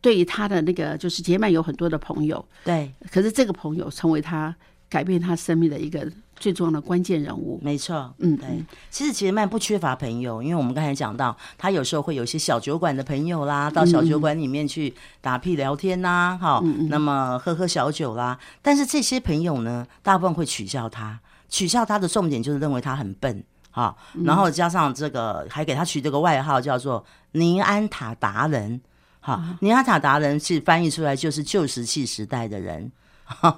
[0.00, 4.54] 对于他的那个就是杰曼有很多的朋友，对，可是这个朋友成为他
[4.90, 6.06] 改变他生命的一个
[6.42, 7.60] 最重要的关键人物。
[7.62, 8.64] 没错，嗯对。
[8.90, 18.36] 其实杰曼不缺乏朋友，因为我们刚才讲到，他有时候会有一些小酒馆的朋友啦，到小酒馆里面去打屁聊天呐，哈、那么喝喝小酒啦。
[18.60, 23.44] 但是这些朋友呢，大部分会取笑他，取笑他的重点就是认为他很笨。
[23.70, 28.80] 哈，然后加上这个，还给他取这个外号叫做“尼安塔达人”。
[29.20, 32.90] 好，尼安塔达人是翻译出来就是旧石器时代的人。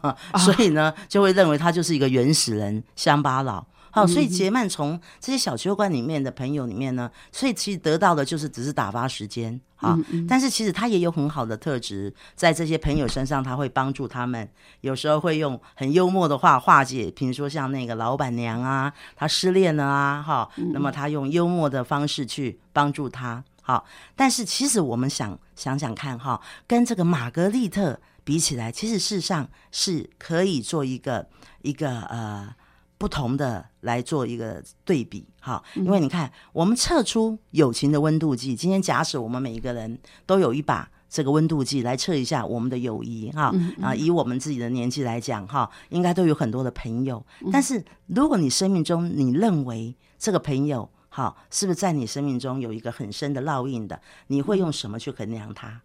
[0.38, 3.66] 所以呢，就会认为他就是一个原始人乡巴佬。
[3.90, 9.96] 好，所以杰曼从这些小酒馆里面的朋友里面呢，所以其实得到的就是只是打发时间啊。
[10.28, 14.50] 但是其实他也有很好的特质，在这些朋友身上，他会帮助他们。
[14.80, 23.44] 有时候会用很幽默的话化解，比如说像那个老板娘啊，她失恋了啊，哈，那么他用幽默的方式去帮助她。
[23.62, 28.00] 好，但是其实我们想想想看哈，跟这个玛格丽特。
[28.24, 31.28] 比起来，其实事实上是可以做一个
[31.62, 32.52] 一个呃
[32.96, 43.52] 不同的来做一个对比哈，因为你看，我们测出友情的温度计，今天假使我们每一个人都有一把这个温度计来测一下我们的友谊哈。
[43.82, 55.82] 啊，以我们自己的年纪来讲哈，应该都有很多的朋友，但是如果你生命中你认为这个朋友好，是不是在你生命中有一个很深的烙印的，你会用什么去衡量它？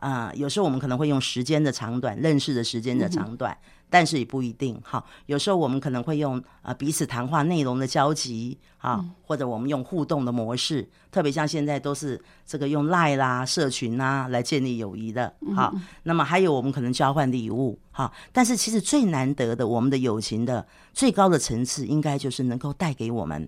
[0.00, 3.54] 啊、有时候我们可能会用时间的长短，认识的时间的长短，
[3.90, 5.04] 但是也不一定哈。
[5.26, 15.70] 有时候我们可能会用呃彼此谈话内容的交集啊，或者我们用互动的模式，特别像现在都是这个用赖啦、社群啦来建立友谊的哈。
[16.04, 23.46] 那么还有我们可能交换礼物哈，但是其实最难得的，我们的友情的最高的层次，应该就是能够带给我们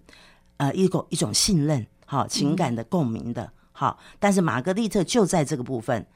[0.58, 3.50] 呃一个一种信任，好情感的共鸣的。
[3.72, 6.06] 好，但是玛格丽特就在这个部分。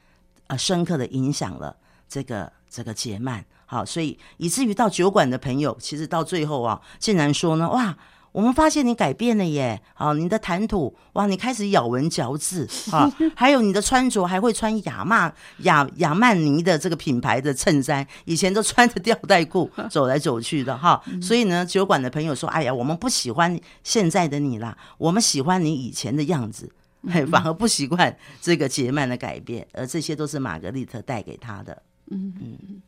[0.49, 1.77] 呃，深刻的影响了
[2.09, 7.97] 这个这个杰曼，好，所以以至于到酒馆的朋友，其实到最后啊，竟然说呢，哇，
[8.31, 26.71] 我们发现你改变了耶，好，你的谈吐，哇，你开始咬文嚼字，啊， 还有你的穿着还会穿亚曼亚亚曼尼的这个品牌的衬衫，以前都穿着吊带裤 走来走去的哈，所以呢，酒馆的朋友说，哎呀，我们不喜欢现在的你啦，我们喜欢你以前的样子。
[27.11, 31.83] 嘿，反而不习惯这个杰曼的改变，而这些都是玛格丽特带给他的。
[32.11, 32.83] 嗯嗯，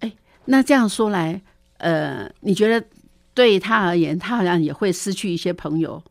[0.00, 0.12] 哎
[0.44, 1.40] 那这样说来，
[1.78, 2.86] 呃，你觉得
[3.34, 6.02] 对他而言，他好像也会失去一些朋友。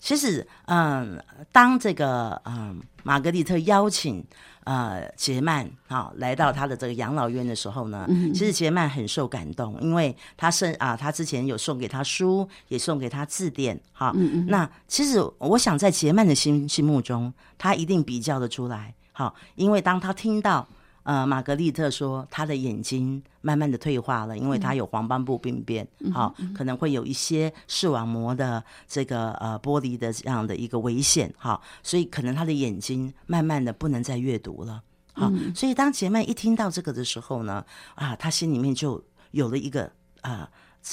[0.00, 4.24] 其实，嗯，当这个嗯玛格丽特邀请
[4.64, 14.12] 呃杰曼啊来到他的这个养老院的时候呢，其实杰曼很受感动，因为他是啊，他之前有送给他书，也送给他字典，哈，
[14.46, 20.66] 那其实我想在杰曼的心心目中，他一定比较的出来，好，因为当他听到。
[21.08, 34.82] 呃，玛格丽特说，她的眼睛慢慢的退化了，因为她有黄斑部病变，好、可能会有一些视网膜的这个呃玻璃的这样的一个危险，好、所以可能她的眼睛慢慢的不能再阅读了，
[35.14, 39.90] 好、所以当杰曼一听到这个的时候呢，啊，他心里面就有了一个
[40.20, 40.46] 啊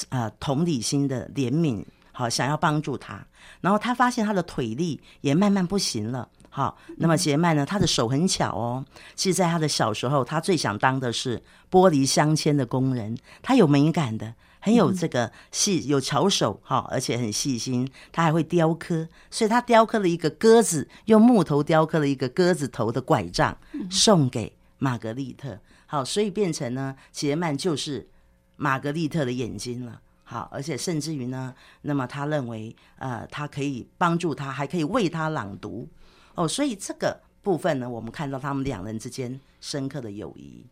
[0.08, 3.22] 呃同理心的怜悯，好，想要帮助他，
[3.60, 6.30] 然后他发现他的腿力也慢慢不行了。
[6.56, 7.66] 好，那么杰曼呢？
[7.66, 8.86] 他的手很巧哦。
[9.14, 13.18] 其实，在他的小时候，他最想当的是玻璃镶嵌的工人。
[13.42, 17.86] 他有美感的，很有这个细，有巧手哈，而且很细心。
[18.14, 23.58] 他还会雕刻，所以他雕刻了一个鸽子，用木头雕刻了一个鸽子头的拐杖，
[23.92, 25.60] 送给玛格丽特。
[25.88, 28.08] 好，所以变成呢，杰曼就是
[28.56, 30.00] 玛格丽特的眼睛了。
[30.24, 35.90] 好，而且甚至于呢，那么他认为，呃，他可以帮助他，还可以为他朗读。
[36.36, 40.66] 哦，所以这个部分呢，我们看到他们两人之间深刻的友谊。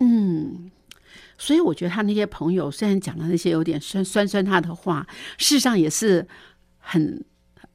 [0.00, 0.70] 嗯，
[1.38, 5.06] 所以我觉得他那些朋友虽然讲的那些有点酸酸酸他的话，
[5.38, 6.26] 事实上也是
[6.78, 7.24] 很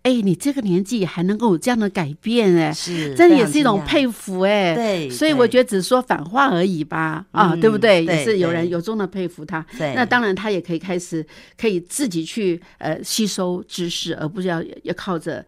[0.03, 3.83] 哎，你这个年纪还能够有这样的改变，哎，是，这也是一种。
[3.83, 8.05] 佩服，哎，对所以我觉得只是说反话而已吧，啊，嗯对不对？
[8.05, 9.65] 也是有人由衷的佩服他。
[9.95, 11.25] 那当然他也可以开始
[11.57, 15.43] 可以自己去呃吸收知识，而不是要要靠着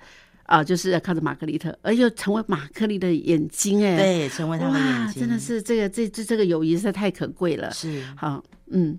[0.47, 7.69] 啊、就是要靠着玛格丽特，而又成为玛格丽的眼睛，哎，对，成为他的眼哇，睛，真的是这个这这这个友谊实在太可贵了。
[7.71, 8.41] 是好，
[8.71, 8.97] 嗯，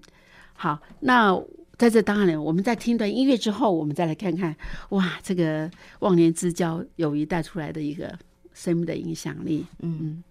[0.52, 1.34] 好，那
[1.78, 4.54] 在这当然了，我们在听一段音乐之后，我们再来看看，
[4.90, 5.70] 哇，这个
[6.00, 8.12] 忘年之交友谊带出来的一个
[8.52, 9.64] 生命的影响力。
[9.80, 10.22] 嗯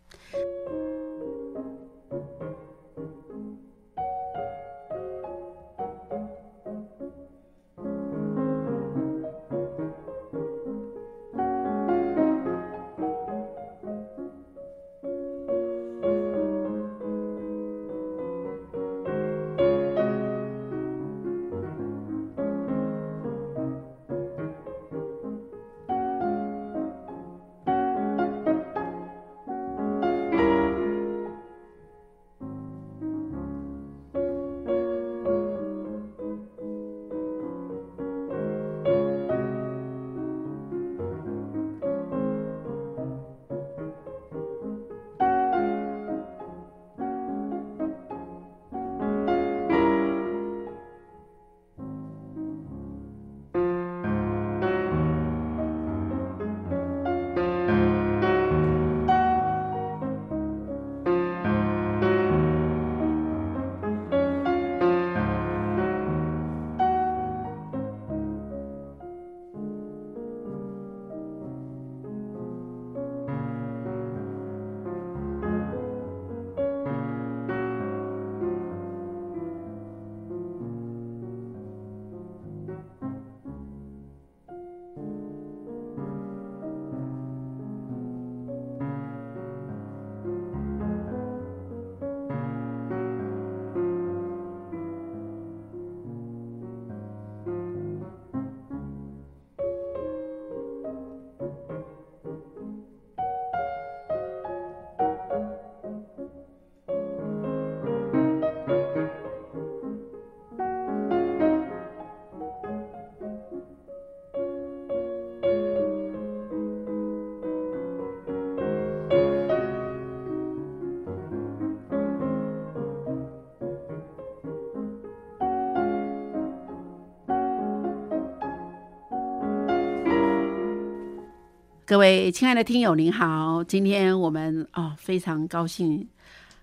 [131.88, 136.06] 各位亲爱的听友，您好，今天我们啊、非常高兴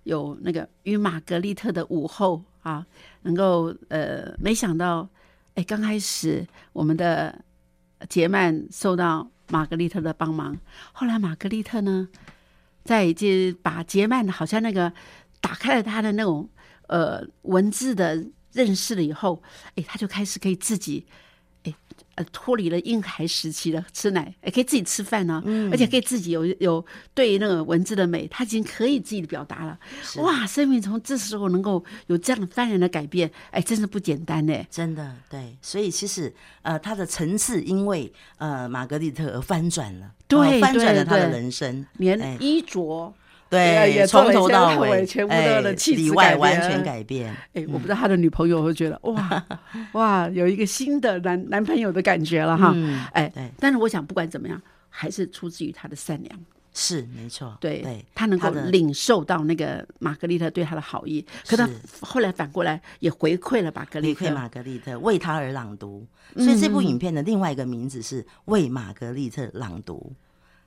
[0.02, 2.84] 有那个与玛格丽特的午后啊，
[3.22, 5.08] 能够呃，没想到
[5.54, 7.42] 哎，刚开始我们的
[8.06, 10.54] 杰曼受到玛格丽特的帮忙，
[10.92, 12.06] 后来玛格丽特呢，
[12.84, 13.26] 在就
[13.62, 14.92] 把杰曼好像那个
[15.40, 16.46] 打开了他的那种
[16.88, 18.22] 呃文字的
[18.52, 19.42] 认识了以后，
[19.76, 21.06] 哎，他就开始可以自己。
[22.32, 26.84] 脱离了婴孩时期的吃奶，也可以自己吃饭呢、而且可以自己有有
[27.14, 29.78] 对那个文字的美，他已经可以自己的表达了。
[30.16, 34.54] 哇，生命从这时候能够有这样的翻然的改变，哎，真是不简单呢。
[34.70, 43.23] 真的对，所以其实呃，他的层次因为呃玛格丽特而翻转了，对哦翻转了他的人生，哎连衣着，也
[43.54, 49.44] 对，也做从头到到尾尾全部的气质改变完全改变，哎，我不知道他的女朋友会觉得哇
[49.92, 52.72] 哇，有一个新的男男朋友的感觉了哈。
[52.74, 56.38] 嗯哎对，但是我想不管怎么样，还是出自于他的善良。
[56.76, 64.24] 是没错，对，对，他能够的领受到那个玛格丽特对他的好意，可他是后来反过来也回馈了玛格丽特。
[64.24, 70.12] 回馈玛格丽特为他而朗读，所以这部影片的另外一个名字是为玛格丽特朗读。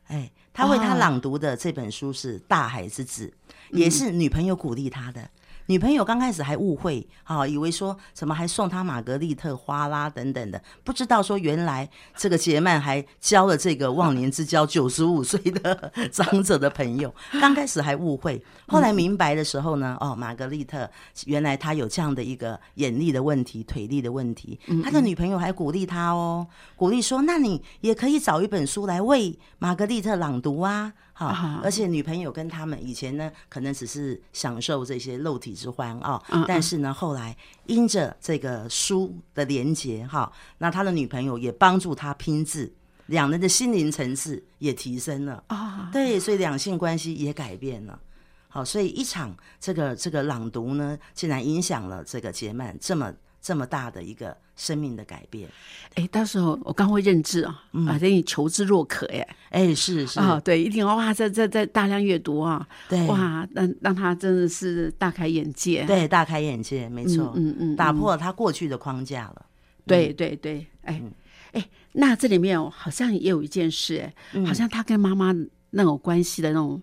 [0.08, 3.32] 哎，他为他哦朗读的这本书是《大海之子》，
[3.78, 5.30] 也是女朋友鼓励他的。
[5.68, 17.14] 女朋友刚开始还误会，哈、以为说怎么还送他玛格丽特花啦等等的，不知道说原来这个杰曼还交了这个忘年之交 九十五岁的长者的朋友。
[17.42, 20.90] 刚开始还误会，后来明白的时候呢，哦，玛格丽特
[21.26, 30.94] 原来他有这样的一个眼力的问题、腿力的问题，他的女朋友还鼓励他哦，鼓励说，那你也可以找一本书来为玛格丽特朗读啊。
[31.20, 36.46] 好啊，而且女朋友跟他们以前呢，可能只是享受这些肉体之欢啊、嗯嗯。
[36.48, 42.72] 但是呢，后来因着这个书的连结哈，那他的女朋友也帮助他拼字，
[43.08, 45.44] 两人的心灵层次也提升了。
[45.48, 48.00] 啊，对，所以两性关系也改变了。
[48.48, 53.12] 好，所以一场这个这个朗读呢，竟然影响了这个杰曼这么
[53.42, 55.50] 这么大的一个生命的改变。
[55.96, 60.20] 哎，到时候我刚会认字啊，啊，等你求知若渴哎，哎，是是。
[60.20, 63.06] 啊，对，一定哇，在在在大量阅读啊，对。
[63.08, 69.46] 哇，让让他真的是大开眼界，对，大开眼界，没错，嗯嗯嗯打破了他过去的框架了。
[69.86, 71.12] 对对对，哎嗯。
[71.54, 74.46] 哎，那这里面好像也有一件事，哎，嗯。
[74.46, 75.34] 好像他跟妈妈
[75.70, 76.82] 那种关系的那种，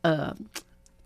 [0.00, 0.34] 呃，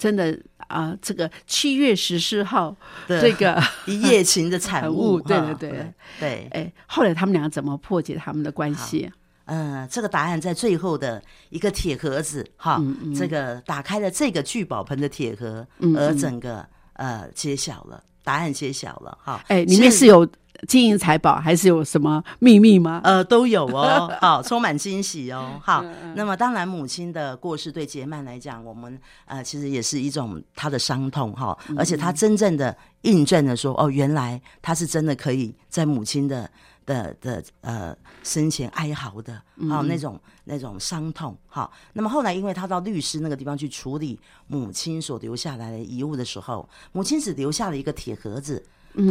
[0.00, 0.36] 真的
[0.68, 2.74] 啊，这个七月十四号
[3.06, 5.92] 对这个 一夜情的产 产物，物对对对。
[6.18, 9.12] 对，哎，后来他们俩怎么破解他们的关系？
[9.44, 20.26] 嗯，这个答案在最后的一个铁盒子，哈，嗯这个打开了这个聚宝盆的铁盒，嗯而整个呃揭晓了，答案揭晓了，哈，哎，里面是有
[20.68, 23.00] 金银财宝，还是有什么秘密吗？
[23.04, 25.82] 呃，都有哦， 好，充满惊喜哦，好。
[25.82, 36.50] 嗯那么当然，母亲的过世对杰曼来讲，我们呃其实也是一种他的伤痛哈，嗯而且他真正的印证了说，哦，原来他是真的可以在母亲的
[36.84, 41.70] 的的呃生前哀嚎的，好、那种那种伤痛哈。
[41.92, 48.62] 那么后来，因为他到律师那个地方去处理母亲所留下来的遗物的时候，母亲只留下了一个铁盒子。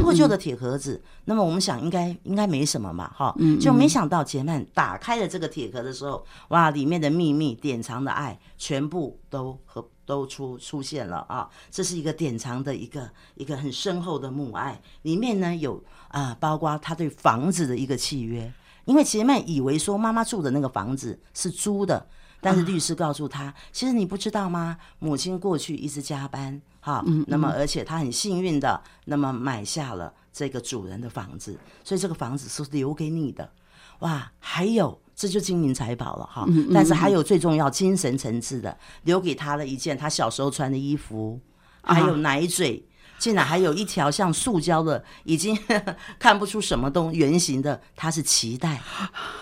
[0.02, 11.50] 破旧的铁盒子，那么我们想应该应该没什么嘛，哈，就没想到杰曼打开了这个铁盒的时候，哇，里面的秘密、典藏的爱，全部都和都出出现了啊！
[11.72, 18.52] 这是一个典藏的一个一个很深厚的母爱，里面呢有啊、包括他对房子的一个契约，
[18.86, 22.08] 因为杰曼以为说妈妈住的那个房子是租的。
[22.42, 24.78] 但是律师告诉他，其实你不知道吗？
[25.00, 33.52] 母亲过去一直加班，哈，那么而且她很幸运的，那么买下了这个主人的房子，所以这个房子是留给你的。
[34.00, 36.46] 哇，还有这就金银财宝了哈。
[36.74, 41.40] 但是还有最重要精神层次的，留给他了一件他小时候穿的衣服，
[41.82, 42.86] 还有奶嘴。
[43.18, 45.54] 竟然还有一条像塑胶的，已经
[46.18, 48.82] 看不出什么东圆形的，它是脐带。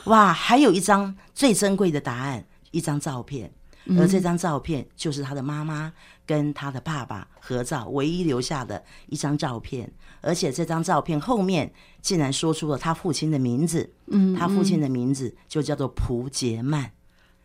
[0.05, 3.51] 哇，还有一张最珍贵的答案，一张照片，
[3.97, 5.91] 而这张照片就是他的妈妈
[6.25, 9.91] 跟他的爸爸合照唯一留下的一张照片，
[10.21, 16.91] 而且这张照片后面竟然说出了他父亲的名字，嗯，他父亲的名字就叫做蒲杰曼。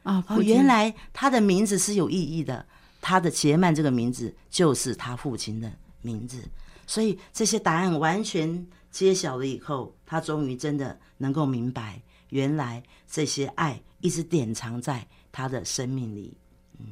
[0.02, 2.66] 啊，哦，原来他的名字是有意义的，
[3.00, 5.70] 他的杰曼这个名字就是他父亲的
[6.00, 6.42] 名字，
[6.88, 16.36] 所以这些答案完全揭晓了以后，他终于真的能够明白，原来这些爱一直典藏在他的生命里。
[16.78, 16.88] 嗯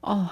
[0.00, 0.30] 哦，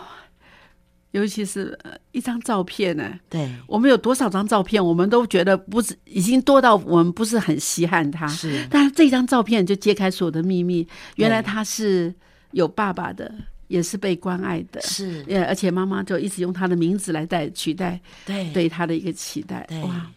[1.10, 3.18] 尤其是呃一张照片呢。
[3.28, 8.26] 对，我们有多少张照片，我们都觉得不是已经多到我们不是很稀罕它。
[8.28, 12.14] 是但是这张照片就揭开所有的秘密，原来他是
[12.52, 13.32] 有爸爸的，
[13.68, 14.80] 也是被关爱的。
[14.82, 19.66] 是，呃，而且妈妈就一直用他的名字来代取代对，对他的一个期待。
[19.68, 20.10] 对哇，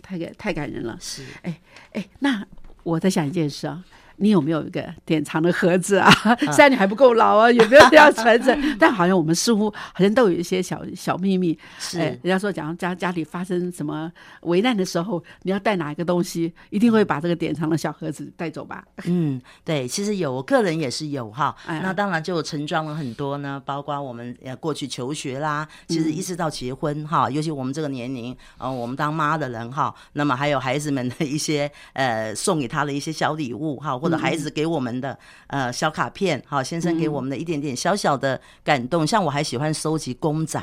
[0.00, 0.96] 太感太感人了。
[1.00, 1.24] 是。
[1.42, 2.46] 哎，那
[2.84, 3.84] 我在想一件事啊，
[4.16, 6.10] 你有没有一个典藏的盒子啊？
[6.52, 8.58] 虽然你还不够老啊， 有没有这样传承？
[8.78, 11.58] 但好像我们似乎好像都有一些小小秘密。
[11.78, 14.10] 是哎，人家说，假如家家里发生什么
[14.42, 18.84] 危难的时候，你要带哪一个东西，一定会把这个典藏的小盒子带走吧？
[19.04, 21.54] 嗯，对，其实有，我个人也是有哈。
[21.66, 40.62] 哎那当然就盛装了很多呢，包括我们呃过去求学啦，其嗯实一直到结婚哈，尤其我们这个年龄，呃，我们当妈的人哈，那么还有孩子们的一些呃送给他的一些小礼物哈，或者孩子给我们的呃小卡片好，先生给我们的一点点小小的感动，像我还喜欢收集公仔。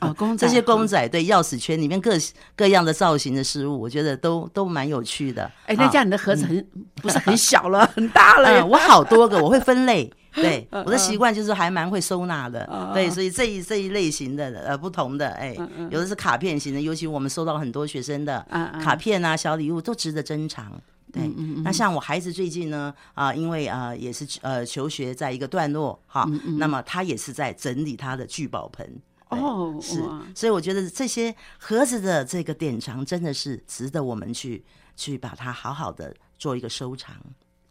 [0.00, 2.12] 哦， 公仔这些公仔对钥匙圈里面各
[2.54, 5.50] 各样的造型的事物，我觉得都都蛮有趣的。
[5.64, 6.66] 哎，那啊这样你的盒子很
[6.96, 8.48] 不是很小了，很大了。
[8.60, 10.08] 嗯，我好多个，我会分类。
[10.38, 12.68] 对，我的习惯就是还蛮会收纳的。
[12.70, 15.56] 嗯对，所以这一这一类型的呃不同的，哎，
[15.90, 18.46] 有的是卡片型的，尤其我们收到很多学生的
[18.84, 20.70] 卡片啊、小礼物都值得珍藏。
[21.12, 21.26] 对，
[21.62, 26.28] 那像我孩子最近呢，啊、因为啊、也是呃求学在一个段落哈，
[26.58, 29.00] 那么他也是在整理他的聚宝盆。
[29.30, 34.64] 哦是哇，所以我觉得这些盒子的这个典藏真的是值得我们去
[34.96, 37.14] 去把它好好的做一个收藏。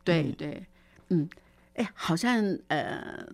[0.04, 0.64] 对对，
[1.10, 1.28] 嗯，
[1.74, 3.28] 哎，好像呃，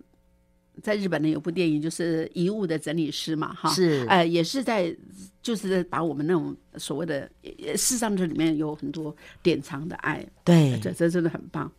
[0.82, 4.04] 在日本呢有部电影就是《遗物的整理师》嘛，哈，是。
[4.08, 4.94] 呃，也是在
[5.42, 11.70] 就是把我们那种所谓的，呃事实上这里面有很多典藏的爱，对，这这真的很棒。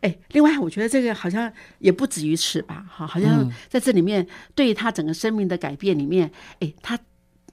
[0.00, 3.52] 哎，另外我觉得这个好像也不止于此吧，哈，好像嗯。
[3.68, 6.30] 在这里面对他整个生命的改变里面，
[6.60, 6.98] 哎，他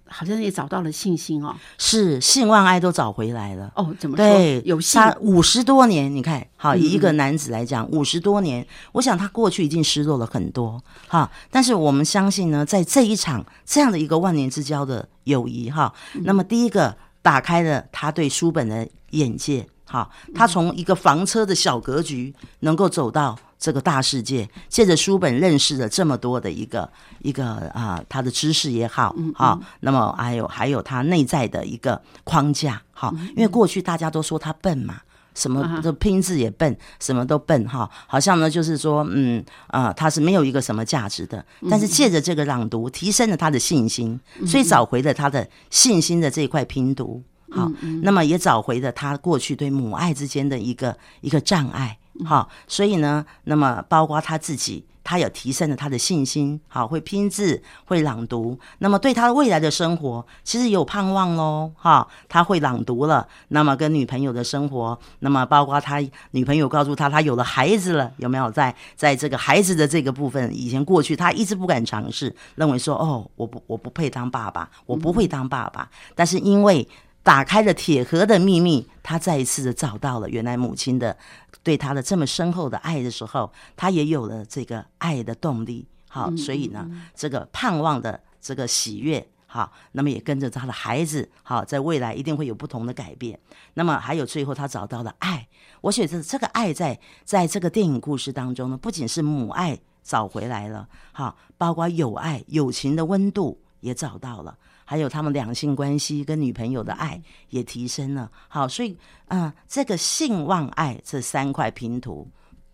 [0.07, 1.55] 好像也找到了信心哦。
[1.77, 3.71] 是性望爱都找回来了。
[3.75, 4.25] 哦，怎么说？
[4.25, 11.29] 对，有信他五十多年，你看，好，嗯以一个男子来讲，五十多年，我想他过去已经失落了很多，哈。
[11.49, 16.95] 但是我们相信呢，在这一场这样的一个万年之交的友谊，哈，嗯那么第一个。
[17.25, 19.67] 打开了他对书本的眼界。
[19.83, 26.89] 哈，他从一个房车的小格局，能够走到这个大世界，借着书本认识了这么多的一个
[27.21, 35.01] 一个啊，他的知识也好，好，那么还有还有他内在的一个框架，好，因为过去大家都说他笨嘛。
[35.33, 41.45] 什么的拼字也笨，什么都笨哈，好像呢就是说，嗯啊，他是没有一个什么价值的。
[41.69, 47.21] 但是借着这个朗读，提升了他的信心，所以找回了他的信心的这一块拼读。
[47.51, 47.69] 好，
[48.01, 51.97] 那么也找回了他过去对母爱之间的一个一个障碍。
[52.23, 54.85] 好，所以呢，那么包括他自己。
[55.07, 76.87] 他有提升了他的信心，好会拼字，会朗读，那么对他未来的生活其实有盼望喽，哈，他会朗读了，那么跟女朋友的生活，那么包括他女朋友告诉他他有了孩子了，有没有在在这个孩子的这个部分，以前过去他一直不敢尝试，认为说哦，我不我不配当爸爸，我不会当爸爸，但是因为。
[77.25, 81.17] 打开了铁盒的秘密，他再一次的找到了原来母亲的
[81.63, 85.87] 对他的这么深厚的爱的时候，他也有了这个爱的动力。
[86.07, 93.39] 好，所以呢，这个盼望的这个喜悦，好，那么也跟着他的孩子，好，在未来一定会有不同的改变。
[93.73, 95.47] 那么还有最后他找到了爱，
[95.81, 104.55] 我觉得这个爱在在这个电影故事当中呢，不仅是母爱找回来了，好，包括友爱、友情的温度也找到了。
[104.85, 112.29] 还有他们两性关系跟女朋友的爱也提升了，好，所以啊，这个性、望、爱这三块拼图，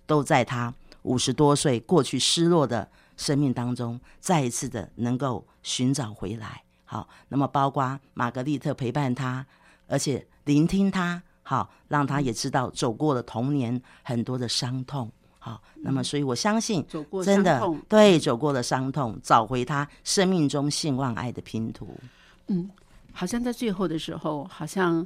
[0.06, 6.62] 都在他五十多岁过去失落的生命当中，再一次的能够寻找回来。
[6.84, 9.46] 好，那么包括玛格丽特陪伴他，
[9.88, 15.10] 而且聆听他，好，让他也知道走过了童年很多的伤痛。
[15.44, 16.86] 好，那么所以我相信，
[17.26, 21.98] 真的对走过了伤痛，找回他生命中性望爱的拼图。
[22.46, 22.70] 嗯，
[23.12, 25.04] 好像在最后的时候，好像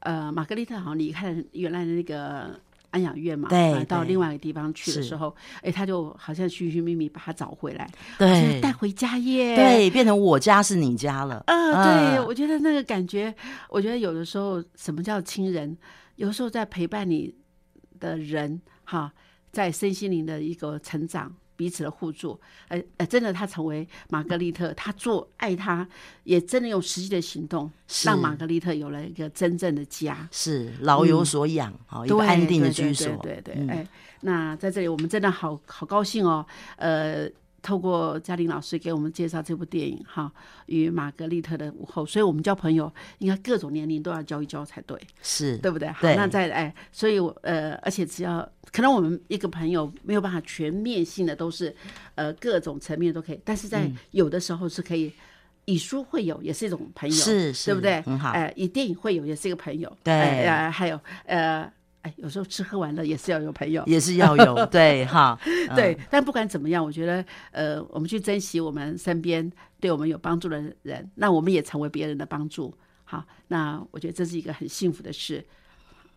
[0.00, 2.58] 呃，玛格丽特好像离开了原来的那个
[2.90, 11.44] 安养院嘛，对，到另外一个地方去的时候，哎，他就好像寻寻觅觅把他找回来，对，带回家耶，对，变成我家是你家了。
[11.46, 13.32] 嗯，对，我觉得那个感觉，
[13.68, 15.78] 我觉得有的时候什么叫亲人？
[16.16, 17.32] 有时候在陪伴你
[18.00, 19.12] 的人，哈。
[19.52, 22.38] 在身心灵的一个成长，彼此的互助，
[22.68, 25.86] 呃呃，真的，他成为玛格丽特，他做爱他，
[26.24, 27.70] 也真的用实际的行动，
[28.04, 33.86] 让玛格丽特有了一个真正的家，是老有所养，好一个安定的居所，对对，哎，
[34.20, 36.46] 那在这里我们真的好好高兴哦，
[36.76, 37.28] 呃。
[37.68, 40.32] 透过嘉玲老师给我们介绍这部电影哈，
[40.64, 45.86] 与玛格丽特的午后，所以我们交朋友应该各种年龄都要交一交才对，是对不对？
[45.90, 48.40] 好，那在哎，所以我呃，而且只要
[48.72, 51.76] 可能我们一个朋友没有办法全面性的都是
[52.14, 55.12] 呃各种层面都可以，但是在有的时候是可以
[55.66, 58.00] 以书会友也是一种朋友，是，对不对？
[58.00, 60.14] 很好，哎，以电影会友也是一个朋友，对，
[60.46, 61.70] 呃，还有呃。
[62.02, 65.38] 哎，有时候吃喝玩乐也是要有朋友， 也是要有 对哈，
[65.74, 65.98] 对。
[66.10, 72.72] 但不管怎么样，我觉得呃，我们去珍惜我们身边对我们有帮助的人，那我们也成为别人的帮助。
[73.04, 75.44] 好，那我觉得这是一个很幸福的事。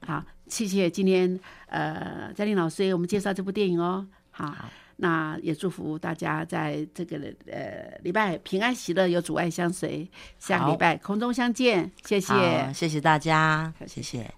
[0.05, 4.05] 好，谢谢今天呃嘉玲老师给我们介绍这部电影哦。
[4.31, 4.55] 好，
[4.97, 7.17] 那也祝福大家在这个
[7.47, 10.09] 呃礼拜平安喜乐，有阻碍相随。
[10.37, 14.31] 下个礼拜空中相见，谢谢，谢谢大家，谢谢。